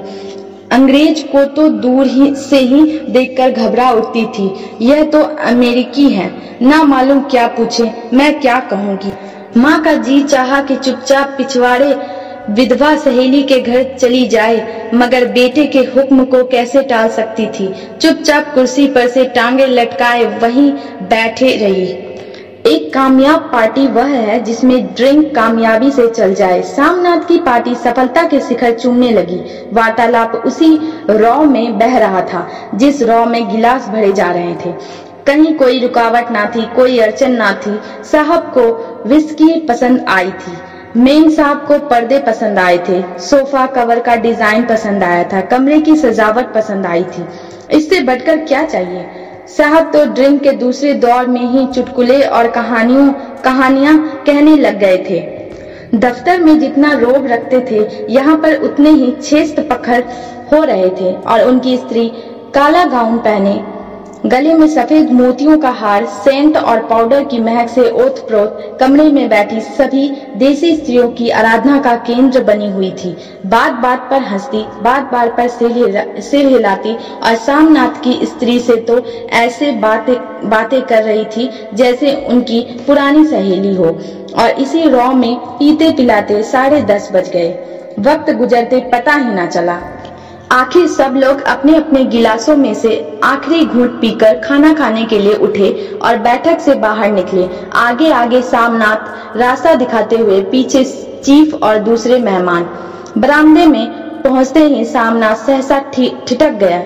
अंग्रेज़ 0.73 1.23
को 1.27 1.43
तो 1.45 1.67
दूर 1.69 2.07
ही, 2.07 2.33
से 2.35 2.59
ही 2.59 2.99
देखकर 3.09 3.51
घबरा 3.51 3.89
उठती 3.91 4.25
थी। 4.27 4.49
यह 4.81 5.03
तो 5.03 5.21
अमेरिकी 5.47 6.09
है। 6.09 6.31
ना 6.61 6.83
मालूम 6.83 7.19
क्या 7.21 7.47
पूछे, 7.47 7.91
मैं 8.13 8.39
क्या 8.39 8.59
कहूँगी? 8.69 9.11
माँ 9.57 9.81
का 9.83 9.93
जी 9.93 10.21
चाहा 10.23 10.61
कि 10.61 10.75
चुपचाप 10.75 11.33
पिछवाड़े 11.37 11.95
विधवा 12.49 12.95
सहेली 12.95 13.41
के 13.43 13.59
घर 13.59 13.83
चली 13.99 14.25
जाए, 14.27 14.89
मगर 14.93 15.25
बेटे 15.25 15.65
के 15.65 15.79
हुक्म 15.91 16.25
को 16.25 16.43
कैसे 16.43 16.81
टाल 16.81 17.09
सकती 17.09 17.45
थी? 17.50 17.67
चुपचाप 18.01 18.53
कुर्सी 18.53 18.88
पर 18.88 19.07
से 19.07 19.25
टांगे 19.25 19.65
लटकाए, 19.65 20.24
वहीं 20.39 20.71
बैठे 21.03 21.55
रही। 21.57 21.86
एक 22.65 22.93
कामयाब 22.93 23.50
पार्टी 23.53 23.86
वह 23.88 24.08
है 24.08 24.39
जिसमें 24.43 24.86
ड्रिंक 24.88 25.34
कामयाबी 25.36 25.89
से 25.91 26.08
चल 26.10 26.34
जाए। 26.34 26.62
सामनाथ 26.63 27.27
की 27.27 27.38
पार्टी 27.38 27.74
सफलता 27.75 28.24
के 28.24 28.39
शिखर 28.39 28.74
चूमने 28.74 29.10
लगी। 29.12 29.39
वार्तालाप 29.74 30.36
उसी 30.36 30.70
रॉ 31.10 31.34
में 31.43 31.77
बह 31.79 31.98
रहा 31.98 32.22
था, 32.22 32.48
जिस 32.75 33.01
रॉ 33.01 33.25
में 33.25 33.50
गिलास 33.51 33.88
भरे 33.89 34.12
जा 34.12 34.29
रहे 34.32 34.53
थे। 34.55 34.72
कहीं 35.27 35.53
कोई 35.55 35.79
रुकावट 35.79 36.32
ना 36.32 36.46
थी, 36.46 36.62
कोई 36.75 37.00
अड़चन 37.00 37.32
ना 37.32 37.51
थी। 37.65 37.79
साहब 38.03 38.51
को 38.58 38.63
विस्की 39.10 39.60
पसंद 39.60 40.05
आई 40.10 40.32
थी। 40.32 40.58
मेन 40.98 41.29
साहब 41.29 41.65
को 41.67 41.79
पर्दे 41.89 42.20
पसंद 42.20 42.60
आए 42.60 42.77
थे। 42.89 43.01
सोफा 43.20 43.65
कवर 43.65 44.00
का 44.00 44.15
डिज़ाइन 44.17 44.65
पसंद 44.65 45.03
आया 45.03 45.24
था। 45.24 45.41
कमरे 45.50 45.79
की 45.82 45.96
सजावट 45.96 46.53
पसंद 46.53 46.86
आई 46.86 47.03
थी। 47.03 47.25
इससे 47.77 48.00
बढ़कर 48.01 48.38
क्या 48.38 48.63
चाहिए? 48.65 49.05
साहब 49.53 49.91
तो 49.91 50.03
ड्रिंक 50.13 50.41
के 50.43 50.51
दूसरे 50.57 50.93
दौर 50.95 51.27
में 51.27 51.41
ही 51.41 51.65
चुटकुले 51.74 52.22
और 52.22 52.48
कहानियों, 52.51 53.12
कहानियाँ 53.43 53.98
कहने 54.25 54.55
लग 54.57 54.79
गए 54.79 54.98
थे। 55.10 55.19
दफ्तर 55.98 56.39
में 56.39 56.60
जितना 56.60 56.91
रोब 56.93 57.25
रखते 57.27 57.60
थे, 57.62 58.05
यहाँ 58.13 58.38
पर 58.38 58.55
उतने 58.63 58.89
ही 58.91 59.12
छेस्त 59.22 59.60
पखर 59.69 60.03
हो 60.53 60.63
रहे 60.63 60.89
थे 60.91 61.13
और 61.13 61.43
उनकी 61.48 61.75
स्त्री 61.77 62.07
काला 62.55 62.83
गाउन 62.86 63.17
पहने 63.19 63.53
गले 64.25 64.53
में 64.53 64.68
सफ़ेद 64.68 65.12
मोतियों 65.12 65.58
का 65.60 65.70
हार, 65.70 66.06
सेंट 66.06 66.58
और 66.58 66.80
पाउडर 66.88 67.24
की 67.24 67.39
महक 67.39 67.70
से 67.70 67.89
ओत 68.03 68.20
प्रोत 68.27 68.77
कमरे 68.80 69.03
में 69.12 69.27
बैठी 69.30 69.60
सभी 69.62 70.08
देसी 70.38 70.75
स्त्रियों 70.75 71.08
की 71.10 71.30
आराधना 71.32 71.80
का 71.82 71.96
केंद्र 72.08 72.44
बनी 72.44 72.70
हुई 72.72 72.92
थी। 72.94 73.12
बात 73.46 73.74
बात 73.74 74.08
पर 74.12 74.22
हंसती, 74.24 74.63
बात 74.82 75.12
बात 75.12 75.36
पर 75.38 75.48
सिर 76.22 76.48
हिलाती 76.48 76.94
और 76.94 77.36
सामनाथ 77.38 78.01
की 78.03 78.20
स्त्री 78.25 78.60
से 78.60 78.75
तो 78.82 79.00
ऐसे 79.34 79.72
बातें 79.82 80.15
बातें 80.50 80.82
कर 80.82 81.03
रही 81.03 81.25
थी 81.27 81.50
जैसे 81.74 82.15
उनकी 82.30 82.62
पुरानी 82.88 83.25
सहेली 83.25 83.75
हो। 83.75 83.98
और 84.36 84.50
इसी 84.60 84.89
रॉ 84.89 85.12
में 85.13 85.36
पीते 85.58 85.92
पिलाते 85.92 86.42
साढ़े 86.44 86.82
दस 86.86 87.10
बज 87.13 87.30
गए। 87.30 87.50
वक्त 88.00 88.34
गुजरते 88.34 88.80
पता 88.92 89.13
ही 89.13 89.34
ना 89.36 89.46
चला। 89.48 89.80
आखिर 90.53 90.88
सब 90.88 91.13
लोग 91.15 91.41
अपने 91.41 91.75
अपने 91.75 92.03
गिलासों 92.05 92.55
में 92.57 92.74
से 92.74 93.19
आखिरी 93.24 93.65
घूट 93.65 94.00
पीकर 94.01 94.39
खाना 94.39 94.74
खाने 94.74 95.05
के 95.05 95.19
लिए 95.19 95.33
उठे 95.33 95.69
और 96.03 96.17
बैठक 96.17 96.60
से 96.60 96.75
बाहर 96.75 97.12
निकले। 97.12 97.48
आगे 97.75 98.12
आगे 98.12 98.41
सामनाथ 98.41 99.38
रास्ता 99.38 99.74
दिखाते 99.75 100.17
हुए 100.17 100.41
पीछे 100.41 100.83
चीफ 101.24 101.63
और 101.63 101.77
दूसरे 101.77 102.19
मेहमान। 102.19 102.69
बरामदे 103.17 103.65
में 103.65 103.88
पहुँचते 104.22 104.63
ही 104.63 104.86
सामनाथ 104.86 105.36
सहसा 105.36 105.79
ठिठक 105.79 106.51
गया। 106.51 106.81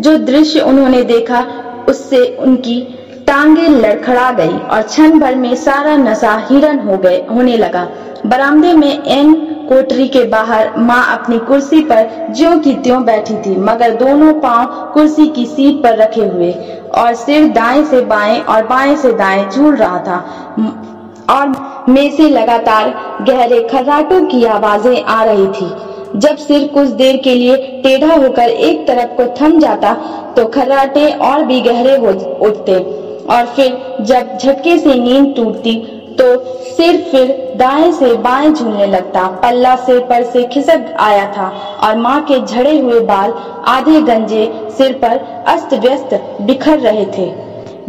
जो 0.00 0.16
दृश्य 0.18 0.60
उन्होंने 0.60 1.02
देखा, 1.02 1.44
उससे 1.88 2.24
उनकी 2.40 2.80
टांगे 3.26 3.68
लड़खड़ा 3.68 4.30
गई 4.30 4.58
और 4.58 4.82
क्षण 4.82 5.18
भर 5.18 5.34
में 5.34 5.54
सारा 5.56 5.96
नशा 5.96 6.34
हिरन 6.50 6.78
हो 6.78 6.96
गए 6.96 7.24
होने 7.30 7.56
लगा। 7.56 7.88
बरामदे 8.26 8.72
में 8.72 9.04
एन 9.04 9.34
कोठरी 9.68 10.06
के 10.08 10.22
बाहर 10.28 10.76
माँ 10.78 11.02
अपनी 11.12 11.38
कुर्सी 11.46 11.80
पर 11.84 12.32
ज्यो 12.32 12.56
की 12.58 12.74
त्यों 12.74 13.02
बैठी 13.04 13.34
थी, 13.36 13.56
मगर 13.58 13.94
दोनों 13.96 14.32
पाँव 14.40 14.92
कुर्सी 14.94 15.26
की 15.28 15.46
सीट 15.46 15.82
पर 15.82 15.96
रखे 15.98 16.26
हुए 16.26 16.52
और 16.94 17.14
सिर 17.16 17.48
दाएँ 17.52 17.84
से 17.84 18.00
बाएँ 18.06 18.40
और 18.40 18.66
बाएँ 18.66 18.96
से 18.96 19.12
दाएँ 19.14 19.48
झूल 19.48 19.76
रहा 19.76 19.98
था। 20.00 20.16
और 21.30 21.48
में 21.88 22.10
से 22.16 22.28
लगातार 22.30 22.90
गहरे 23.28 23.62
खर्राटों 23.68 24.24
की 24.26 24.44
आवाज़ें 24.46 25.02
आ 25.04 25.22
रही 25.24 25.46
थी। 25.50 25.70
जब 26.16 26.36
सिर 26.38 26.66
कुछ 26.68 26.88
देर 26.98 27.16
के 27.24 27.34
लिए 27.34 27.56
टेढ़ा 27.82 28.14
होकर 28.14 28.48
एक 28.48 28.86
तरफ़ 28.88 29.16
को 29.16 29.26
थम 29.40 29.58
जाता 29.60 29.92
तो 30.36 30.46
खर्राटे 30.50 31.06
और 31.24 31.44
भी 31.44 31.60
गहरे 31.60 31.96
हो 31.96 32.12
उठते। 32.48 32.78
और 33.26 33.46
फिर 33.46 34.04
जब 34.04 34.36
झटके 34.38 34.78
से 34.78 34.94
नींद 34.94 35.34
टूटती 35.36 35.74
तो 36.18 36.24
सिर 36.66 36.96
फिर 37.10 37.28
दाएँ 37.56 37.90
से 37.92 38.12
बाएँ 38.18 38.50
झूलने 38.50 38.86
लगता। 38.86 39.26
पल्ला 39.42 39.74
सिर 39.76 40.00
पर 40.00 40.22
से 40.24 40.42
खिसक 40.44 40.94
आया 41.00 41.26
था 41.32 41.48
और 41.84 41.96
माँ 41.96 42.20
के 42.24 42.40
झड़े 42.40 42.78
हुए 42.78 43.00
बाल 43.06 43.32
आधे 43.68 44.00
गंजे 44.02 44.46
सिर 44.78 44.92
पर 45.02 45.18
अस्त 45.48 45.74
व्यस्त 45.74 46.14
बिखर 46.40 46.78
रहे 46.78 47.04
थे। 47.18 47.26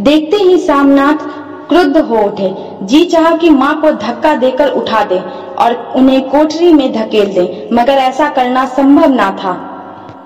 देखते 0.02 0.36
ही 0.36 0.58
सामनाथ 0.58 1.26
क्रुद्ध 1.68 1.96
हो 1.98 2.18
उठे। 2.18 2.54
जी 2.82 3.04
चाह 3.04 3.36
कि 3.36 3.50
माँ 3.50 3.74
को 3.80 3.90
धक्का 4.02 4.34
देकर 4.36 4.72
उठा 4.72 5.02
दे 5.04 5.18
और 5.58 5.74
उन्हें 5.96 6.28
कोठरी 6.30 6.72
में 6.72 6.92
धकेल 6.92 7.32
दे, 7.34 7.68
मगर 7.72 7.92
ऐसा 7.92 8.28
करना 8.28 8.64
संभव 8.66 9.14
ना 9.14 9.30
था। 9.32 9.56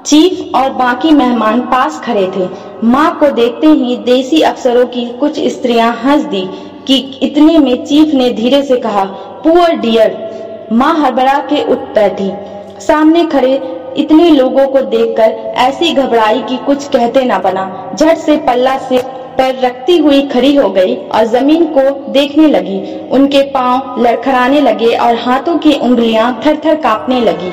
चीफ 0.07 0.55
और 0.55 0.71
बाकी 0.73 1.11
मेहमान 1.11 1.61
पास 1.63 2.01
खड़े 2.01 2.27
थे। 2.37 2.49
माँ 2.85 3.11
को 3.19 3.31
देखते 3.31 3.67
ही 3.67 3.97
देसी 4.05 4.41
अफसरों 4.43 4.87
की 4.87 5.07
कुछ 5.19 5.41
स्त्रियाँ 5.49 5.93
हंस 5.95 6.25
दी। 6.25 6.49
कि 6.87 6.97
इतने 7.23 7.59
में 7.59 7.85
चीफ 7.85 8.15
ने 8.15 8.31
धीरे 8.31 8.63
से 8.63 8.77
कहा, 8.77 9.05
पुअर 9.45 9.77
डियर, 9.77 10.17
माँ 10.73 10.95
हड़बड़ा 10.95 11.39
के 11.49 11.63
उठ 11.65 11.79
बैठी। 11.95 12.31
सामने 12.81 13.25
खड़े 13.25 13.55
इतने 13.97 14.31
लोगों 14.31 14.67
को 14.67 14.81
देखकर 14.81 15.33
ऐसी 15.63 15.93
घबराई 15.93 16.43
कि 16.43 16.57
कुछ 16.57 16.89
कहते 16.89 17.25
ना 17.25 17.39
बना। 17.39 17.93
झट 17.95 18.17
से 18.17 18.37
पल्ला 18.37 18.79
से 18.79 19.03
पर 19.39 19.59
रखती 19.59 19.97
हुई 19.99 20.23
खड़ी 20.23 20.55
हो 20.55 20.69
गई 20.71 20.95
और 20.95 21.25
ज़मीन 21.25 21.65
को 21.67 21.91
देखने 22.13 22.47
लगी। 22.47 23.09
उनके 23.09 23.43
पाँव 23.43 24.03
लड़खड़ाने 24.03 24.61
लगे 24.61 24.95
और 24.97 25.15
हाथों 25.17 25.59
की 25.59 25.73
उंगलियाँ 25.73 26.41
थर 26.47 26.61
थर 26.65 26.75
कांपने 26.77 27.21
लगी। 27.21 27.53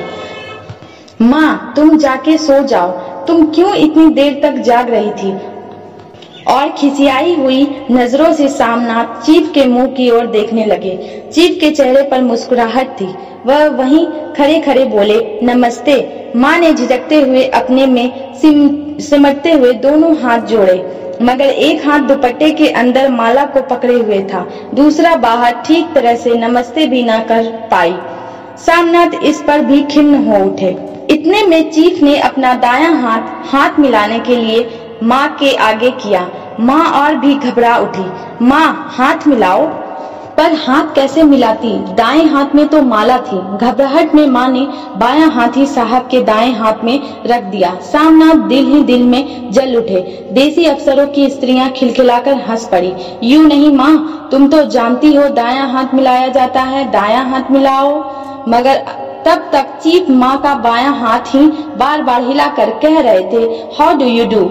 माँ, 1.22 1.72
तुम 1.76 1.96
जाके 1.98 2.36
सो 2.38 2.62
जाओ। 2.62 2.90
तुम 3.26 3.44
क्यों 3.46 3.74
इतनी 3.74 4.06
देर 4.10 4.40
तक 4.42 4.60
जाग 4.62 4.90
रही 4.90 5.10
थी? 5.10 5.32
और 6.50 6.68
खिसियाई 6.78 7.34
हुई 7.34 7.66
नज़रों 7.90 8.32
से 8.32 8.48
सामना 8.48 9.02
चीफ 9.26 9.50
के 9.54 9.64
मुँह 9.66 9.86
की 9.86 10.10
ओर 10.10 10.26
देखने 10.26 10.64
लगे। 10.64 10.96
चीफ 11.32 11.58
के 11.60 11.70
चेहरे 11.70 12.02
पर 12.02 12.22
मुस्कुराहट 12.22 13.00
थी। 13.00 13.14
वह 13.46 13.68
वहीं 13.68 14.06
खड़े 14.36 14.60
खड़े 14.60 14.84
बोले 14.84 15.18
नमस्ते। 15.42 15.96
माँ 16.36 16.58
ने 16.58 16.72
झिझकते 16.72 17.20
हुए 17.20 17.44
अपने 17.44 17.86
में 17.86 18.34
सिम, 18.34 18.68
सिमटते 19.00 19.52
हुए 19.52 19.72
दोनों 19.72 20.16
हाथ 20.16 20.40
जोड़े। 20.46 20.78
मगर 21.22 21.44
एक 21.44 21.86
हाथ 21.86 22.00
दुपट्टे 22.00 22.50
के 22.50 22.68
अंदर 22.68 23.08
माला 23.08 23.44
को 23.44 23.62
पकड़े 23.62 23.94
हुए 23.94 24.18
था। 24.24 24.46
दूसरा 24.74 25.16
बाहर 25.16 25.54
ठीक 25.66 25.92
तरह 25.94 26.14
से 26.16 26.34
नमस्ते 26.38 26.86
भी 26.86 27.02
न 27.02 27.18
कर 27.28 27.50
पाई। 27.70 27.94
सामनाथ 28.66 29.24
इस 29.24 29.42
पर 29.42 29.60
भी 29.60 29.82
खिन्न 29.82 30.24
हो 30.24 30.44
उठे। 30.44 30.76
इतने 31.10 31.42
में 31.42 31.70
चीफ 31.70 32.02
ने 32.02 32.16
अपना 32.18 32.54
दायां 32.54 32.94
हाथ 32.96 33.54
हाथ 33.54 33.78
मिलाने 33.80 34.18
के 34.18 34.36
लिए 34.36 34.62
माँ 35.02 35.28
के 35.40 35.54
आगे 35.56 35.90
किया। 35.90 36.28
माँ 36.60 36.84
और 37.02 37.16
भी 37.16 37.34
घबरा 37.34 37.76
उठी। 37.76 38.04
माँ, 38.44 38.88
हाथ 38.90 39.28
मिलाओ। 39.28 39.66
पर 40.36 40.52
हाथ 40.54 40.94
कैसे 40.94 41.22
मिलाती? 41.22 41.70
दाएँ 41.94 42.24
हाथ 42.24 42.54
में 42.54 42.68
तो 42.68 42.82
माला 42.82 43.16
थी। 43.18 43.38
घबराहट 43.56 44.14
में 44.14 44.26
माँ 44.26 44.48
ने 44.48 44.60
बायां 44.96 45.30
हाथ 45.30 45.56
ही 45.56 45.66
साहब 45.66 46.08
के 46.10 46.20
दाएँ 46.20 46.52
हाथ 46.52 46.84
में 46.84 47.00
रख 47.26 47.42
दिया। 47.42 47.74
सामना 47.82 48.32
दिल 48.48 48.66
ही 48.66 48.82
दिल 48.82 49.02
में 49.02 49.50
जल 49.50 49.76
उठे। 49.76 50.28
देसी 50.32 50.64
अफसरों 50.64 51.06
की 51.06 51.28
स्त्रियाँ 51.30 51.70
खिलखिलाकर 51.70 52.40
हंस 52.48 52.68
पड़ी। 52.68 52.92
यू 53.22 53.42
नहीं 53.42 53.74
माँ, 53.76 54.28
तुम 54.30 54.48
तो 54.48 54.64
जानती 54.64 55.14
हो 55.14 55.28
दायां 55.28 55.68
हाथ 55.70 55.94
मिलाया 55.94 56.28
जाता 56.28 56.62
है। 56.62 56.90
दायां 56.90 57.28
हाथ 57.30 57.50
मिलाओ। 57.50 57.98
मगर 58.48 58.84
तब 59.26 59.50
तक 59.52 59.78
चीफ 59.82 60.10
माँ 60.10 60.36
का 60.40 60.54
बायां 60.54 60.94
हाथ 60.94 61.34
ही 61.34 61.46
बार 61.76 62.02
बार 62.02 62.22
हिलाकर 62.22 62.70
कह 62.70 63.00
रहे 63.00 63.22
थे 63.32 63.44
हाउ 63.78 63.96
डू 63.96 64.04
यू 64.04 64.24
डू 64.26 64.48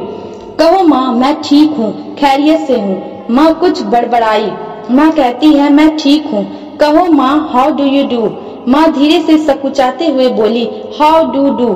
कहो 0.59 0.81
माँ, 0.83 1.11
मैं 1.13 1.41
ठीक 1.41 1.71
हूँ, 1.71 2.15
खैरियत 2.15 2.61
से 2.67 2.79
हूँ। 2.79 3.27
माँ 3.31 3.53
कुछ 3.59 3.81
बड़बड़ाई। 3.83 4.49
माँ 4.91 5.09
कहती 5.11 5.51
है, 5.53 5.69
मैं 5.73 5.95
ठीक 5.97 6.25
हूँ। 6.25 6.43
कहो 6.77 7.05
माँ 7.11 7.49
हाउ 7.51 7.71
डू 7.75 7.83
यू 7.83 8.03
डू 8.07 8.29
माँ 8.67 8.91
धीरे 8.93 9.21
से 9.21 9.37
सकुचाते 9.37 10.07
हुए 10.07 10.27
बोली 10.29 10.65
हाउ 10.99 11.31
डू 11.31 11.49
डू 11.57 11.69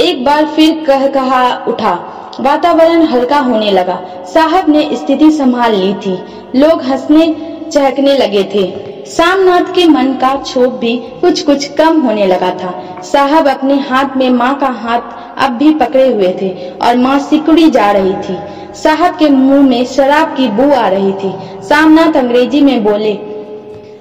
एक 0.00 0.24
बार 0.24 0.46
फिर 0.46 0.84
कह 0.86 1.06
कहा 1.08 1.42
उठा। 1.68 1.92
वातावरण 2.40 3.02
हल्का 3.02 3.38
होने 3.40 3.70
लगा। 3.70 4.00
साहब 4.34 4.68
ने 4.68 4.88
स्थिति 4.96 5.30
संभाल 5.30 5.74
ली 5.74 5.94
थी। 5.96 6.18
लोग 6.56 6.82
हंसने, 6.82 7.26
चहकने 7.72 8.16
लगे 8.18 8.44
थे। 8.54 8.68
सामनाथ 9.06 9.74
के 9.74 9.86
मन 9.86 10.12
का 10.20 10.34
क्षोभ 10.34 10.78
भी 10.78 10.96
कुछ 11.20 11.42
कुछ 11.42 11.68
कम 11.74 12.00
होने 12.00 12.26
लगा 12.26 12.50
था। 12.54 12.74
साहब 13.02 13.48
अपने 13.48 13.78
हाथ 13.80 14.16
में 14.16 14.28
माँ 14.30 14.54
का 14.58 14.68
हाथ 14.82 15.18
अब 15.40 15.52
भी 15.52 15.72
पकड़े 15.74 16.06
हुए 16.08 16.34
थे 16.42 16.50
और 16.78 16.96
माँ 16.96 17.18
सिकुड़ी 17.20 17.70
जा 17.70 17.90
रही 17.90 18.12
थी। 18.24 18.36
साहब 18.74 19.16
के 19.18 19.28
मुँह 19.28 19.62
में 19.62 19.84
शराब 19.86 20.36
की 20.36 20.48
बू 20.50 20.70
आ 20.72 20.88
रही 20.88 21.12
थी। 21.14 21.32
सामनाथ 21.68 22.16
अंग्रेज़ी 22.16 22.60
में 22.60 22.82
बोले, 22.84 23.12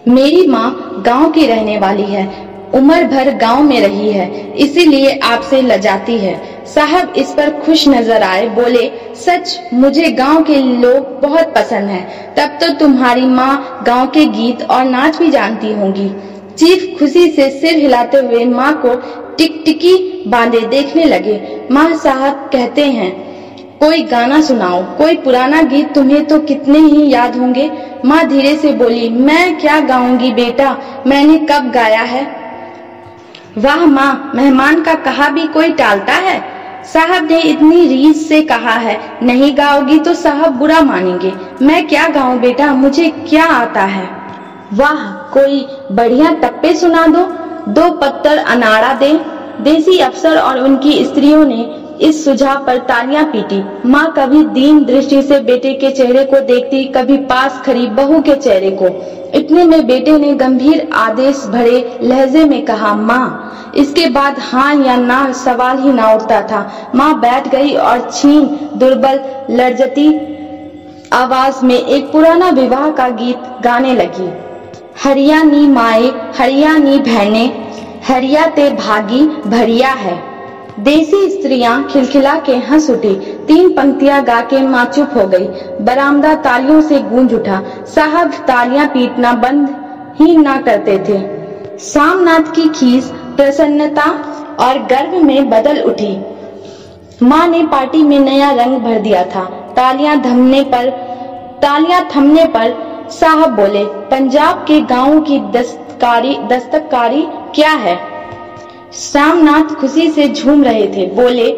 मेरी 0.07 0.45
माँ 0.47 1.01
गाँव 1.05 1.31
की 1.31 1.45
रहने 1.47 1.77
वाली 1.77 2.03
है। 2.03 2.27
उम्र 2.75 3.03
भर 3.03 3.29
गाँव 3.37 3.61
में 3.63 3.79
रही 3.81 4.09
है। 4.11 4.53
इसीलिए 4.57 5.17
आपसे 5.23 5.61
लजाती 5.61 6.17
है। 6.17 6.35
साहब 6.65 7.13
इस 7.17 7.31
पर 7.31 7.49
खुश 7.59 7.87
नज़र 7.87 8.23
आए, 8.23 8.47
बोले, 8.49 8.89
सच, 9.17 9.59
मुझे 9.73 10.09
गाँव 10.11 10.43
के 10.43 10.55
लोग 10.55 11.19
बहुत 11.21 11.53
पसंद 11.55 11.89
हैं। 11.89 12.35
तब 12.35 12.57
तो 12.59 12.73
तुम्हारी 12.79 13.25
माँ 13.27 13.83
गाँव 13.85 14.07
के 14.07 14.25
गीत 14.27 14.61
और 14.63 14.83
नाच 14.85 15.17
भी 15.17 15.29
जानती 15.31 15.71
होंगी। 15.73 16.09
चीफ 16.57 16.99
खुशी 16.99 17.27
से 17.29 17.49
सिर 17.51 17.77
हिलाते 17.77 18.17
हुए 18.17 18.45
माँ 18.45 18.73
को 18.85 18.95
टिकटिकी 19.39 20.23
बांधे 20.27 20.59
देखने 20.59 21.03
लगे। 21.03 21.67
माँ 21.71 21.93
साहब 21.95 22.49
कहते 22.53 22.85
हैं, 22.85 23.11
कोई 23.79 24.01
गाना 24.03 24.41
सुनाओ, 24.41 24.81
कोई 24.97 25.15
पुराना 25.15 25.61
गीत, 25.61 25.93
तुम्हें 25.93 26.25
तो 26.25 26.39
कितने 26.39 26.79
ही 26.79 27.09
याद 27.09 27.35
होंगे। 27.35 27.69
माँ 28.05 28.23
धीरे 28.27 28.55
से 28.55 28.71
बोली, 28.71 29.09
मैं 29.09 29.59
क्या 29.59 29.79
गाऊँगी 29.79 30.31
बेटा? 30.31 30.75
मैंने 31.07 31.37
कब 31.51 31.71
गाया 31.71 32.01
है? 32.01 32.23
वाह 33.57 33.85
माँ, 33.85 34.31
मेहमान 34.35 34.81
का 34.81 34.93
कहा 34.93 35.29
भी 35.29 35.47
कोई 35.47 35.71
टालता 35.71 36.13
है? 36.13 36.39
साहब 36.93 37.31
ने 37.31 37.41
इतनी 37.41 37.87
रीस 37.87 38.27
से 38.29 38.41
कहा 38.41 38.73
है, 38.73 38.99
नहीं 39.23 39.57
गाओगी 39.57 39.99
तो 39.99 40.13
साहब 40.13 40.57
बुरा 40.57 40.81
मानेंगे। 40.81 41.33
मैं 41.61 41.87
क्या 41.87 42.07
गाऊं 42.07 42.39
बेटा? 42.39 42.73
मुझे 42.73 43.09
क्या 43.29 43.45
आता 43.45 43.81
है? 43.81 44.07
वाह, 44.73 45.11
कोई 45.33 45.67
बढ़िया 45.91 46.31
टप्पे 46.33 46.73
सुना 46.75 47.07
दो। 47.07 47.27
दो 47.69 47.89
पत्थर 47.91 48.37
अनाड़ा 48.37 48.93
दे। 48.93 49.13
देसी 49.63 49.97
अफसर 49.99 50.37
और 50.37 50.59
उनकी 50.59 51.03
स्त्रियों 51.05 51.45
ने 51.45 51.67
इस 51.99 52.23
सुझाव 52.25 52.65
पर 52.65 52.77
तालियाँ 52.85 53.23
पीटी। 53.25 53.63
माँ 53.85 54.11
कभी 54.17 54.43
दीन 54.53 54.83
दृष्टि 54.85 55.21
से 55.21 55.39
बेटे 55.41 55.73
के 55.73 55.89
चेहरे 55.91 56.23
को 56.25 56.39
देखती, 56.39 56.83
कभी 56.87 57.17
पास 57.25 57.61
खड़ी 57.65 57.87
बहू 57.87 58.21
के 58.21 58.35
चेहरे 58.35 58.71
को। 58.81 58.87
इतने 59.39 59.63
में 59.63 59.85
बेटे 59.87 60.17
ने 60.17 60.33
गंभीर 60.35 60.87
आदेश 60.93 61.45
भरे 61.47 61.99
लहजे 62.03 62.45
में 62.45 62.63
कहा, 62.65 62.93
माँ, 62.95 63.71
इसके 63.77 64.09
बाद 64.09 64.39
हाँ 64.41 64.75
या 64.75 64.95
ना 64.95 65.31
सवाल 65.35 65.77
ही 65.77 65.93
ना 65.93 66.11
उठता 66.13 66.41
था। 66.41 66.91
माँ 66.95 67.13
बैठ 67.19 67.47
गई 67.47 67.73
और 67.75 68.09
छीन 68.11 68.45
दुर्बल 68.75 69.19
लड़जती 69.51 70.09
आवाज़ 71.13 71.65
में 71.65 71.77
एक 71.77 72.11
पुराना 72.11 72.49
विवाह 72.51 72.91
का 72.91 73.09
गीत 73.09 73.63
गाने 73.63 73.93
लगी। 73.93 74.31
हरिया 75.03 75.43
नी 75.43 75.67
माए 75.67 76.11
हरिया 76.37 76.77
नी 76.77 76.99
बहने, 76.99 77.43
हरिया 78.07 78.45
ते 78.47 78.69
भागी, 78.69 79.21
भरिया 79.25 79.89
है। 79.89 80.15
देसी 80.79 81.29
स्त्रियाँ 81.29 81.83
खिलखिला 81.83 82.35
के 82.39 82.55
हंस 82.55 82.89
उठी, 82.89 83.13
तीन 83.47 83.73
पंक्तियाँ 83.73 84.23
गा 84.23 84.41
के 84.41 84.61
माँ 84.61 84.85
चुप 84.85 85.09
हो 85.15 85.27
गई। 85.27 85.47
बरामदा 85.81 86.35
तालियों 86.35 86.81
से 86.81 86.99
गूंज 86.99 87.33
उठा, 87.33 87.61
साहब 87.95 88.31
तालियाँ 88.31 88.87
पीटना 88.87 89.33
बंद 89.33 89.69
ही 90.21 90.37
ना 90.37 90.61
करते 90.61 90.97
थे। 90.99 91.19
सामनाथ 91.79 92.51
की 92.55 92.69
खीस 92.69 93.11
प्रसन्नता 93.35 94.09
और 94.59 94.79
गर्व 94.79 95.23
में 95.23 95.49
बदल 95.49 95.81
उठी। 95.81 96.17
माँ 97.23 97.47
ने 97.47 97.63
पार्टी 97.63 98.03
में 98.03 98.19
नया 98.19 98.51
रंग 98.51 98.77
भर 98.77 98.99
दिया 98.99 99.23
था। 99.23 99.43
तालियाँ 99.75 100.21
थमने 100.25 100.63
पर, 100.63 100.89
तालियाँ 101.61 102.07
थमने 102.15 102.45
पर 102.45 102.88
साहब 103.11 103.55
बोले, 103.55 103.85
पंजाब 103.85 104.65
के 104.67 104.81
गाँवों 104.81 105.21
की 105.21 105.39
दस्तकारी 105.39 106.37
दस्तकारी 106.37 107.27
क्या 107.55 107.71
है? 107.71 107.99
सामनाथ 108.91 109.75
खुशी 109.75 110.09
से 110.09 110.27
झूम 110.29 110.63
रहे 110.63 110.87
थे, 110.87 111.05
बोले, 111.05 111.51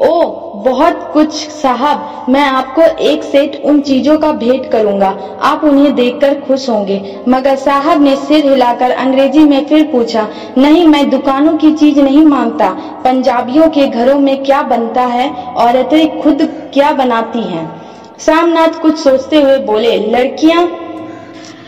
ओ, 0.00 0.24
बहुत 0.56 1.10
कुछ 1.12 1.32
साहब, 1.48 2.26
मैं 2.28 2.44
आपको 2.44 2.82
एक 2.82 3.22
सेट 3.22 3.62
उन 3.64 3.80
चीज़ों 3.80 4.18
का 4.18 4.32
भेंट 4.32 4.70
करूँगा, 4.70 5.18
आप 5.42 5.64
उन्हें 5.64 5.94
देखकर 5.94 6.34
खुश 6.34 6.68
होंगे। 6.68 7.16
मगर 7.28 7.56
साहब 7.56 8.02
ने 8.02 8.16
सिर 8.16 8.50
हिलाकर 8.50 8.90
अंग्रेज़ी 8.90 9.44
में 9.44 9.66
फिर 9.66 9.84
पूछा, 9.84 10.28
नहीं, 10.58 10.86
मैं 10.86 11.10
दुकानों 11.10 11.56
की 11.56 11.72
चीज़ 11.72 12.00
नहीं 12.00 12.24
माँगता, 12.24 12.68
पंजाबियों 13.04 13.68
के 13.68 13.88
घरों 13.88 14.18
में 14.18 14.44
क्या 14.44 14.62
बनता 14.62 15.02
है, 15.02 15.30
औरतें 15.44 16.22
खुद 16.22 16.42
क्या 16.74 16.92
बनाती 16.92 17.40
हैं? 17.40 17.82
सामनाथ 18.18 18.80
कुछ 18.82 18.98
सोचते 18.98 19.42
हुए 19.42 19.58
बोले, 19.58 19.96
लड़कियाँ 19.96 20.66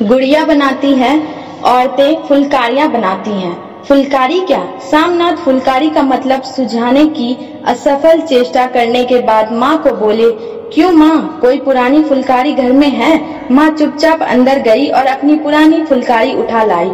गुड़िया 0.02 0.44
बनाती 0.44 0.92
है, 0.92 1.18
औरतें 1.64 2.22
फुलकारियाँ 2.22 2.88
बनाती 2.92 3.30
हैं। 3.30 3.84
फुलकारी 3.84 4.40
क्या? 4.40 4.60
सामनाथ 4.90 5.36
फुलकारी 5.36 5.90
का 5.90 6.02
मतलब 6.02 6.42
सुझाने 6.42 7.04
की 7.06 7.58
असफल 7.66 8.20
चेष्टा 8.20 8.66
करने 8.66 9.04
के 9.04 9.18
बाद 9.18 9.52
माँ 9.52 9.82
को 9.82 9.92
बोले, 9.92 10.30
क्यों 10.74 10.92
माँ? 10.92 11.38
कोई 11.40 11.58
पुरानी 11.58 12.02
फुलकारी 12.02 12.52
घर 12.52 12.72
में 12.72 12.88
है? 12.88 13.20
माँ 13.50 13.68
चुपचाप 13.70 14.22
अंदर 14.22 14.58
गई 14.58 14.86
और 14.86 15.06
अपनी 15.06 15.36
पुरानी 15.36 15.84
फुलकारी 15.84 16.34
उठा 16.34 16.64
लाई। 16.64 16.90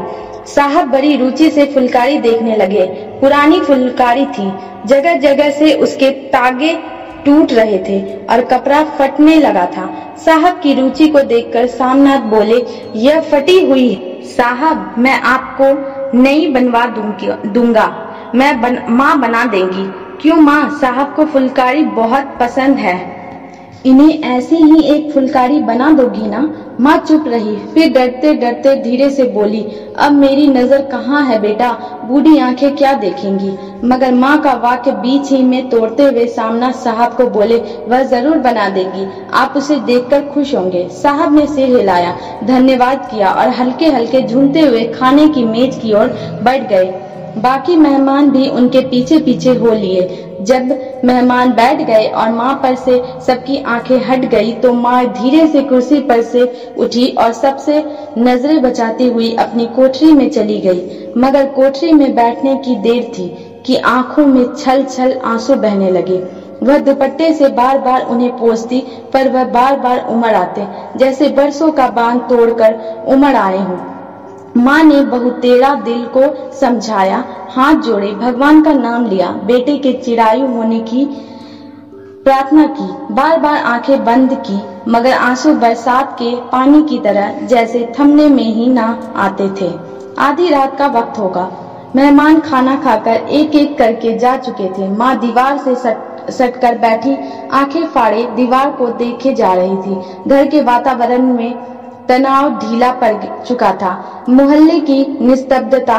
साहब 0.46 0.88
बड़ी 0.88 1.16
रुचि 1.16 1.50
से 1.50 1.66
फुलकारी 1.66 2.18
देखने 2.18 2.56
लगे। 2.56 2.86
पुरानी 3.20 3.60
फुलकारी 3.60 4.26
थी। 4.26 4.52
जगह 4.86 5.18
जगह 5.18 5.50
से 5.50 5.72
उसके 5.74 6.10
तागे 6.10 6.74
टूट 7.24 7.52
रहे 7.52 7.78
थे 7.78 8.00
और 8.26 8.44
कपड़ा 8.44 8.82
फटने 8.98 9.36
लगा 9.36 9.66
था। 9.66 10.16
साहब 10.24 10.60
की 10.62 10.74
रुचि 10.74 11.08
को 11.08 11.20
देखकर 11.22 11.66
सामनाथ 11.66 12.30
बोले 12.30 12.64
यह 12.96 13.20
फटी 13.20 13.64
हुई 13.66 14.20
साहब 14.36 14.94
मैं 14.98 15.20
आपको 15.22 16.18
नई 16.18 16.46
बनवा 16.46 16.86
दूँगा। 16.86 17.86
मैं 18.34 18.60
बन, 18.60 18.78
माँ 18.88 19.18
बना 19.20 19.44
देंगी। 19.44 19.90
क्यों 20.22 20.36
माँ? 20.36 20.78
साहब 20.80 21.14
को 21.14 21.24
फुलकारी 21.24 21.82
बहुत 21.84 22.36
पसंद 22.40 22.76
है। 22.76 22.96
इन्हें 23.86 24.22
ऐसे 24.22 24.56
ही 24.56 24.82
एक 24.88 25.12
फुलकारी 25.12 25.58
बना 25.60 25.90
दोगी 25.92 26.26
ना? 26.26 26.40
माँ 26.80 26.96
चुप 26.98 27.24
रही, 27.28 27.56
फिर 27.74 27.92
डरते 27.92 28.32
डरते 28.34 28.74
धीरे 28.82 29.08
से 29.10 29.24
बोली, 29.24 29.60
अब 29.96 30.12
मेरी 30.12 30.46
नज़र 30.46 30.82
कहाँ 30.82 31.22
है 31.24 31.38
बेटा? 31.40 31.70
बूढ़ी 32.04 32.38
आँखें 32.38 32.74
क्या 32.76 32.92
देखेंगी? 32.94 33.50
मगर 33.84 34.14
माँ 34.14 34.40
का 34.42 34.52
वाक्य 34.54 34.92
बीच 34.92 35.30
ही 35.30 35.42
में 35.42 35.68
तोड़ते 35.70 36.02
हुए 36.02 36.26
सामना 36.26 36.70
साहब 36.72 37.16
को 37.16 37.26
बोले, 37.28 37.58
वह 37.88 38.02
ज़रूर 38.02 38.38
बना 38.38 38.68
देगी। 38.68 39.06
आप 39.34 39.54
उसे 39.56 39.76
देखकर 39.82 40.24
खुश 40.24 40.54
होंगे। 40.54 40.88
साहब 40.92 41.34
ने 41.34 41.46
सिर 41.46 41.76
हिलाया, 41.76 42.16
धन्यवाद 42.44 43.08
किया 43.10 43.30
और 43.30 43.48
हल्के 43.52 43.90
हल्के 43.90 44.22
झूमते 44.22 44.60
हुए 44.60 44.84
खाने 44.90 45.28
की 45.28 45.44
मेज 45.44 45.78
की 45.82 45.92
ओर 45.92 46.14
बढ़ 46.42 46.62
गए। 46.66 46.92
बाकी 47.38 47.76
मेहमान 47.76 48.30
भी 48.30 48.48
उनके 48.48 48.80
पीछे 48.80 49.18
पीछे 49.18 49.54
हो 49.54 49.70
लिए। 49.70 50.02
जब 50.40 50.68
मेहमान 51.04 51.52
बैठ 51.52 51.80
गए 51.86 52.06
और 52.06 52.30
माँ 52.30 52.54
पर 52.62 52.74
से 52.74 53.02
सबकी 53.26 53.62
आँखें 53.64 53.96
हट 54.06 54.24
गई 54.30 54.52
तो 54.52 54.72
माँ 54.72 55.04
धीरे 55.12 55.46
से 55.46 55.62
कुर्सी 55.62 56.00
पर 56.00 56.22
से 56.22 56.42
उठी 56.78 57.06
और 57.18 57.32
सबसे 57.32 57.82
नज़रें 58.18 58.60
बचाती 58.62 59.08
हुई 59.08 59.34
अपनी 59.36 59.66
कोठरी 59.66 60.12
में 60.12 60.28
चली 60.30 60.60
गई। 60.60 61.12
मगर 61.16 61.48
कोठरी 61.48 61.92
में 61.92 62.14
बैठने 62.14 62.56
की 62.56 62.76
देर 62.76 63.02
थी 63.18 63.28
कि 63.66 63.76
आँखों 63.76 64.26
में 64.26 64.44
छल 64.54 64.84
छल 64.84 65.18
आँसू 65.24 65.54
बहने 65.54 65.90
लगे। 65.90 66.22
वह 66.62 66.78
दुपट्टे 66.78 67.32
से 67.32 67.48
बार 67.48 67.78
बार 67.78 68.06
उन्हें 68.06 68.30
पोसती, 68.30 68.80
पर 69.12 69.28
वह 69.28 69.44
बार 69.44 69.78
बार 69.80 70.06
उमड़ 70.08 70.34
आते। 70.34 70.66
जैसे 70.98 71.28
बरसों 71.28 71.70
का 71.72 71.88
बाँध 71.90 72.20
तोड़कर 72.20 73.04
उमड़ 73.08 73.34
आए 73.36 73.58
हों। 73.58 73.93
माँ 74.56 74.82
ने 74.82 75.00
बहुतेरा 75.02 75.74
दिल 75.74 76.04
को 76.16 76.52
समझाया, 76.52 77.24
हाथ 77.50 77.74
जोड़े, 77.74 78.12
भगवान 78.12 78.62
का 78.62 78.72
नाम 78.72 79.06
लिया। 79.06 79.30
बेटे 79.44 79.76
के 79.78 79.92
चिरायु 79.92 80.46
होने 80.46 80.80
की 80.80 81.04
प्रार्थना 82.24 82.66
की 82.66 83.14
बार 83.14 83.40
बार 83.40 83.56
आँखें 83.56 84.04
बंद 84.04 84.34
की, 84.46 84.60
मगर 84.90 85.12
आँसू 85.12 85.54
बरसात 85.54 86.16
के 86.22 86.30
पानी 86.52 86.82
की 86.82 86.98
तरह 86.98 87.40
जैसे 87.46 87.92
थमने 87.98 88.28
में 88.28 88.42
ही 88.42 88.66
ना 88.66 88.86
आते 89.16 89.48
थे। 89.60 89.72
आधी 90.18 90.48
रात 90.48 90.78
का 90.78 90.86
वक्त 90.86 91.18
होगा। 91.18 91.50
मेहमान 91.96 92.40
खाना 92.40 92.76
खाकर 92.76 93.28
एक 93.30 93.54
एक 93.54 93.78
करके 93.78 94.18
जा 94.18 94.36
चुके 94.36 94.68
थे। 94.68 94.88
माँ 94.88 95.18
दीवार 95.18 95.58
से 95.58 95.74
सट 95.74 96.30
सट 96.30 96.60
कर 96.60 96.78
बैठी, 96.78 97.16
आँखें 97.52 97.86
फाड़े, 97.86 98.24
दीवार 98.24 98.70
को 98.70 98.86
देखे 98.88 99.32
जा 99.34 99.52
रही 99.54 99.76
थी। 99.76 100.00
घर 100.28 100.46
के 100.46 100.62
वातावरण 100.62 101.22
में 101.22 101.73
तनाव 102.08 102.50
ढीला 102.58 102.90
पड़ 102.94 103.14
चुका 103.44 103.72
था। 103.74 103.92
मोहल्ले 104.30 104.78
की 104.80 105.04
निस्तब्धता 105.20 105.98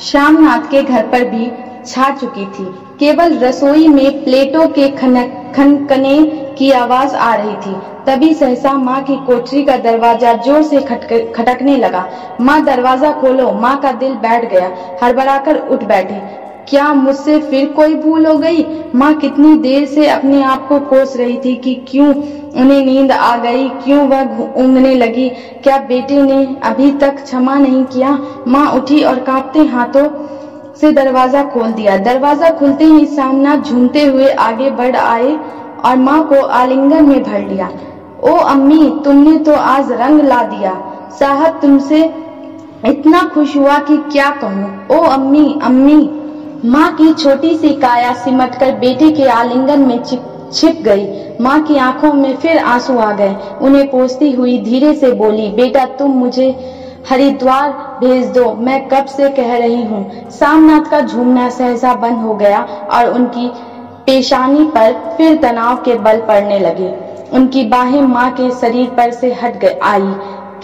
श्यामनाथ 0.00 0.70
के 0.70 0.82
घर 0.82 1.06
पर 1.06 1.24
भी 1.28 1.50
छा 1.86 2.10
चुकी 2.10 2.44
थी। 2.48 2.64
केवल 2.98 3.38
रसोई 3.38 3.86
में 3.88 4.24
प्लेटों 4.24 4.66
के 4.68 4.88
खनकने 4.90 6.16
की 6.58 6.70
आवाज़ 6.72 7.14
आ 7.16 7.34
रही 7.34 7.54
थी। 7.56 7.74
तभी 8.06 8.32
सहसा 8.34 8.72
माँ 8.74 9.02
की 9.02 9.16
कोठरी 9.26 9.62
का 9.64 9.76
दरवाज़ा 9.78 10.32
ज़ोर 10.44 10.62
से 10.62 10.80
खटकने 10.80 11.76
लगा। 11.76 12.04
माँ 12.40 12.60
दरवाज़ा 12.64 13.12
खोलो, 13.12 13.50
माँ 13.52 13.78
का 13.80 13.92
दिल 13.94 14.14
बैठ 14.16 14.50
गया, 14.50 14.70
हड़बड़ाकर 15.02 15.56
उठ 15.58 15.84
बैठी। 15.84 16.20
क्या 16.68 16.92
मुझसे 16.94 17.38
फिर 17.40 17.68
कोई 17.68 17.94
भूल 17.94 18.26
हो 18.26 18.36
गई? 18.38 18.64
माँ 18.94 19.14
कितनी 19.14 19.54
देर 19.58 19.86
से 19.86 20.08
अपने 20.08 20.42
आप 20.42 20.68
को 20.68 20.78
कोस 20.80 21.16
रही 21.16 21.36
थी 21.44 21.54
कि 21.54 21.74
क्यों 21.88 22.08
उन्हें 22.08 22.84
नींद 22.86 23.12
आ 23.12 23.36
गई? 23.36 23.68
क्यों 23.68 24.06
वह 24.08 24.38
ऊँगने 24.56 24.94
लगी? 24.94 25.28
क्या 25.62 25.78
बेटे 25.78 26.22
ने 26.22 26.56
अभी 26.62 26.90
तक 26.92 27.22
क्षमा 27.22 27.54
नहीं 27.54 27.84
किया? 27.84 28.18
माँ 28.48 28.72
उठी 28.72 29.02
और 29.02 29.20
कांपते 29.20 29.64
हाथों 29.66 30.08
से 30.80 30.92
दरवाज़ा 30.92 31.42
खोल 31.44 31.72
दिया। 31.72 31.96
दरवाज़ा 31.96 32.50
खुलते 32.50 32.84
ही 32.84 33.06
सामना 33.06 33.56
झूमते 33.56 34.02
हुए 34.02 34.28
आगे 34.30 34.70
बढ़ 34.70 34.96
आए 34.96 35.38
और 35.84 35.96
माँ 35.96 36.22
को 36.28 36.42
आलिंगन 36.42 37.04
में 37.04 37.22
भर 37.22 37.40
लिया। 37.40 37.70
ओ 38.24 38.36
अम्मी, 38.36 39.00
तुमने 39.04 39.36
तो 39.38 39.54
आज 39.54 39.92
रंग 39.92 40.20
ला 40.20 40.42
दिया। 40.42 40.72
साहब, 41.18 41.58
तुमसे 41.62 42.04
इतना 42.86 43.22
खुश 43.34 43.56
हुआ 43.56 43.78
कि 43.78 43.96
क्या 43.96 44.30
कहूँ? 44.30 44.86
ओ 44.90 45.02
अम्मी 45.04 45.58
अम्मी 45.62 46.17
माँ 46.64 46.90
की 46.92 47.12
छोटी 47.12 47.56
सी 47.56 47.68
काया 47.74 48.12
सिमटकर 48.14 48.72
बेटे 48.72 49.10
के 49.10 49.24
आलिंगन 49.24 49.80
में 49.80 50.02
छिप 50.52 50.80
गई। 50.82 51.06
माँ 51.40 51.60
की 51.62 51.76
आँखों 51.76 52.12
में 52.12 52.36
फिर 52.36 52.58
आँसू 52.58 52.98
आ 52.98 53.12
गए। 53.12 53.36
उन्हें 53.62 53.90
पोसती 53.90 54.32
हुई 54.32 54.58
धीरे 54.58 54.94
से 54.94 55.12
बोली, 55.12 55.48
बेटा, 55.48 55.84
तुम 55.84 56.10
मुझे 56.10 56.48
हरिद्वार 57.10 57.70
भेज 58.00 58.26
दो। 58.26 58.52
मैं 58.54 58.88
कब 58.88 59.06
से 59.06 59.28
कह 59.28 59.56
रही 59.56 59.82
हूँ? 59.84 60.30
सामनाथ 60.30 60.90
का 60.90 61.00
झूमना 61.00 61.48
सहसा 61.50 61.94
बंद 61.94 62.18
हो 62.18 62.34
गया 62.34 62.60
और 62.92 63.06
उनकी 63.06 63.48
पेशानी 64.06 64.64
पर 64.64 65.14
फिर 65.16 65.36
तनाव 65.36 65.76
के 65.76 65.94
बल 65.94 66.20
पड़ने 66.20 66.58
लगे। 66.58 66.94
उनकी 67.32 67.64
बाहें 67.64 68.02
माँ 68.02 68.30
के 68.30 68.50
शरीर 68.50 68.90
पर 68.90 69.10
से 69.10 69.34
हट 69.34 69.58
गई, 69.58 69.78
आई। 69.82 70.14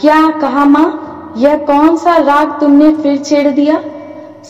क्या 0.00 0.30
कहा 0.30 0.64
माँ? 0.64 1.34
यह 1.38 1.56
कौन 1.56 1.96
सा 1.96 2.16
राग 2.16 2.60
तुमने 2.60 2.94
फिर 2.94 3.18
छेड़ 3.18 3.48
दिया? 3.48 3.80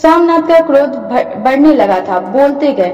सामनाथ 0.03 0.49
का 0.49 0.59
क्रोध 0.61 0.97
बढ़ने 1.45 1.75
लगा 1.75 2.01
था। 2.01 2.19
बोलते 2.21 2.73
गए, 2.73 2.91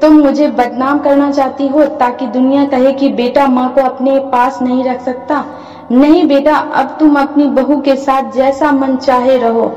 तुम 0.00 0.18
मुझे 0.18 0.48
बदनाम 0.48 0.98
करना 0.98 1.30
चाहती 1.30 1.68
हो 1.68 1.84
ताकि 1.96 2.26
दुनिया 2.26 2.64
कहे 2.64 2.92
कि 2.92 3.08
बेटा 3.08 3.46
माँ 3.46 3.68
को 3.74 3.80
अपने 3.80 4.18
पास 4.32 4.62
नहीं 4.62 4.84
रख 4.84 5.00
सकता? 5.00 5.44
नहीं 5.92 6.26
बेटा, 6.28 6.56
अब 6.56 6.96
तुम 7.00 7.16
अपनी 7.16 7.46
बहू 7.46 7.80
के 7.80 7.96
साथ 7.96 8.30
जैसा 8.32 8.72
मन 8.72 8.96
चाहे 8.96 9.36
रहो। 9.38 9.72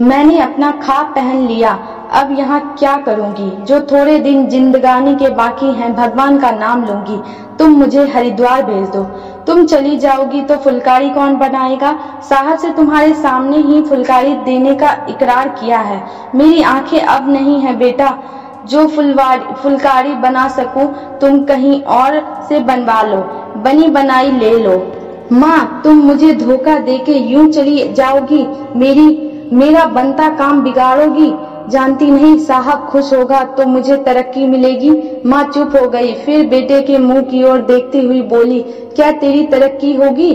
मैंने 0.00 0.38
अपना 0.40 0.70
खा 0.82 1.02
पहन 1.02 1.46
लिया 1.46 1.78
अब 2.14 2.38
यहाँ 2.38 2.76
क्या 2.78 2.96
करूँगी? 2.96 3.64
जो 3.64 3.80
थोड़े 3.80 4.18
दिन 4.18 4.46
जिंदगानी 4.46 5.14
के 5.14 5.28
बाकी 5.28 5.66
हैं, 5.66 5.94
भगवान 5.96 6.38
का 6.38 6.50
नाम 6.50 6.84
लूँगी। 6.84 7.22
तुम 7.58 7.70
मुझे 7.70 8.08
हरिद्वार 8.08 8.62
भेज 8.62 8.88
दो। 8.88 9.02
तुम 9.46 9.66
चली 9.66 9.96
जाओगी 9.98 10.40
तो 10.40 10.56
फुलकारी 10.56 11.10
कौन 11.10 11.36
बनाएगा? 11.36 11.98
साहब 12.30 12.58
से 12.58 12.70
तुम्हारे 12.70 13.14
सामने 13.14 13.56
ही 13.56 13.82
फुलकारी 13.82 14.34
देने 14.34 14.74
का 14.74 15.06
इकरार 15.10 15.48
किया 15.48 15.78
है। 15.78 16.06
मेरी 16.34 16.62
आँखें 16.62 17.00
अब 17.00 17.30
नहीं 17.30 17.60
है, 17.60 17.76
बेटा। 17.76 18.18
जो 18.66 18.86
फुलवारी, 18.86 19.54
फुलकारी 19.54 20.14
बना 20.14 20.48
सकूँ, 20.48 21.18
तुम 21.18 21.44
कहीं 21.44 21.82
और 21.82 22.44
से 22.48 22.60
बनवा 22.60 23.02
लो। 23.02 23.16
बनी 23.56 23.88
बनाई 23.88 24.30
ले 24.30 24.58
लो। 24.58 24.92
माँ, 25.32 25.80
तुम 25.84 25.96
मुझे 25.96 26.32
धोखा 26.32 26.78
देके 26.78 27.12
यूँ 27.12 27.50
चली 27.52 27.92
जाओगी? 27.92 28.46
मेरी, 28.76 29.30
मेरा 29.52 29.84
बनता 29.84 30.28
काम 30.28 30.62
बिगाड़ोगी? 30.62 31.34
जानती 31.70 32.10
नहीं, 32.10 32.38
साहब 32.38 32.86
खुश 32.86 33.12
होगा 33.12 33.42
तो 33.56 33.66
मुझे 33.66 33.96
तरक्की 33.96 34.46
मिलेगी। 34.46 34.90
माँ 35.26 35.42
चुप 35.44 35.76
हो 35.76 35.88
गई, 35.88 36.12
फिर 36.14 36.46
बेटे 36.48 36.80
के 36.82 36.98
मुँह 36.98 37.20
की 37.22 37.42
ओर 37.42 37.60
देखती 37.62 38.06
हुई 38.06 38.20
बोली, 38.24 38.60
क्या 38.96 39.10
तेरी 39.12 39.46
तरक्की 39.46 39.94
होगी? 39.94 40.32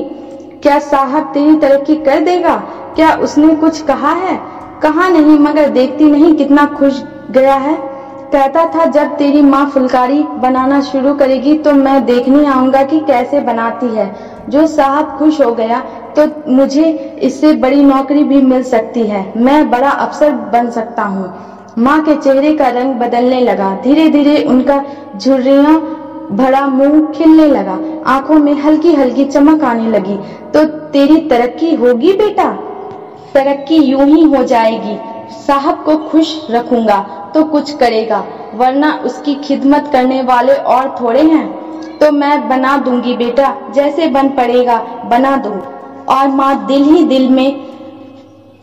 क्या 0.63 0.79
साहब 0.79 1.31
तेरी 1.33 1.55
तरक्की 1.57 1.95
कर 1.95 2.19
देगा? 2.19 2.55
क्या 2.95 3.13
उसने 3.17 3.55
कुछ 3.55 3.81
कहा 3.81 4.13
है? 4.15 4.39
कहा 4.83 5.07
नहीं, 5.09 5.37
मगर 5.39 5.69
देखती 5.69 6.05
नहीं 6.05 6.33
कितना 6.35 6.65
खुश 6.69 7.03
गया 7.31 7.55
है। 7.55 7.77
कहता 8.33 8.65
था, 8.65 8.85
जब 8.85 9.15
तेरी 9.17 9.41
माँ 9.41 9.65
फुलकारी 9.69 10.23
बनाना 10.39 10.81
शुरू 10.81 11.13
करेगी 11.13 11.57
तो 11.57 11.71
मैं 11.73 12.03
देखने 12.05 12.45
आऊँगा 12.45 12.83
कि 12.83 12.99
कैसे 12.99 13.39
बनाती 13.41 13.87
है। 13.87 14.05
जो 14.49 14.65
साहब 14.67 15.17
खुश 15.17 15.41
हो 15.41 15.51
गया 15.53 15.79
तो 16.15 16.25
मुझे 16.49 16.89
इससे 17.23 17.53
बड़ी 17.57 17.83
नौकरी 17.83 18.23
भी 18.23 18.41
मिल 18.43 18.63
सकती 18.65 19.03
है। 19.03 19.21
मैं 19.37 19.69
बड़ा 19.69 19.89
अफसर 19.89 20.31
बन 20.53 20.69
सकता 20.71 21.03
हूँ। 21.05 21.33
माँ 21.77 21.99
के 22.05 22.15
चेहरे 22.15 22.53
का 22.55 22.67
रंग 22.71 22.95
बदलने 22.95 23.39
लगा। 23.41 23.75
धीरे 23.83 24.07
धीरे 24.09 24.43
उनका 24.45 24.83
झुर्रिया 25.17 25.77
भरा 26.33 26.65
मुँह 26.67 27.05
खिलने 27.13 27.45
लगा। 27.47 27.77
आँखों 28.07 28.37
में 28.37 28.53
हल्की 28.55 28.93
हल्की 28.93 29.25
चमक 29.25 29.63
आने 29.63 29.89
लगी। 29.89 30.17
तो 30.53 30.63
तेरी 30.91 31.17
तरक्की 31.29 31.73
होगी 31.75 32.13
बेटा? 32.15 32.49
तरक्की 33.33 33.77
यूँ 33.77 34.05
ही 34.05 34.23
हो 34.25 34.43
जाएगी। 34.45 34.97
साहब 35.37 35.83
को 35.85 35.97
खुश 36.09 36.35
रखूँगा 36.51 36.99
तो 37.33 37.43
कुछ 37.45 37.71
करेगा, 37.77 38.23
वरना 38.55 38.91
उसकी 39.05 39.33
खिदमत 39.37 39.89
करने 39.93 40.21
वाले 40.23 40.53
और 40.53 40.95
थोड़े 41.01 41.21
हैं। 41.23 41.47
तो 42.01 42.11
मैं 42.11 42.47
बना 42.49 42.77
दूँगी 42.77 43.15
बेटा, 43.17 43.55
जैसे 43.73 44.07
बन 44.07 44.29
पड़ेगा, 44.29 44.77
बना 45.05 45.35
दूँ। 45.37 45.59
और 46.09 46.27
माँ 46.27 46.65
दिल 46.67 46.83
ही 46.83 47.03
दिल 47.03 47.29
में 47.29 47.67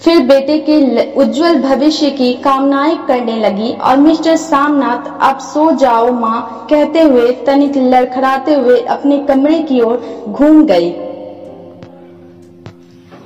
फिर 0.00 0.20
बेटे 0.26 0.58
के 0.58 1.12
उज्जवल 1.12 1.60
भविष्य 1.62 2.10
की 2.10 2.32
कामनाएँ 2.34 2.96
करने 3.06 3.36
लगी 3.36 3.72
और 3.72 3.96
मिस्टर 3.96 4.36
सामनाथ, 4.36 5.06
अब 5.22 5.38
सो 5.38 5.70
जाओ 5.72 6.10
माँ, 6.12 6.66
कहते 6.70 7.00
हुए, 7.00 7.30
तनिक 7.46 7.76
लड़खड़ाते 7.76 8.54
हुए 8.54 8.80
अपने 8.80 9.18
कमरे 9.18 9.62
की 9.62 9.80
ओर 9.80 10.24
घूम 10.28 10.64
गई। 10.66 10.92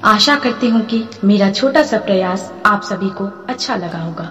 आशा 0.04 0.36
करती 0.36 0.68
हूँ 0.68 0.80
कि 0.82 1.04
मेरा 1.24 1.50
छोटा 1.50 1.82
सा 1.82 1.98
प्रयास 1.98 2.52
आप 2.66 2.82
सभी 2.82 3.08
को 3.10 3.24
अच्छा 3.48 3.76
लगा 3.76 3.98
होगा। 3.98 4.30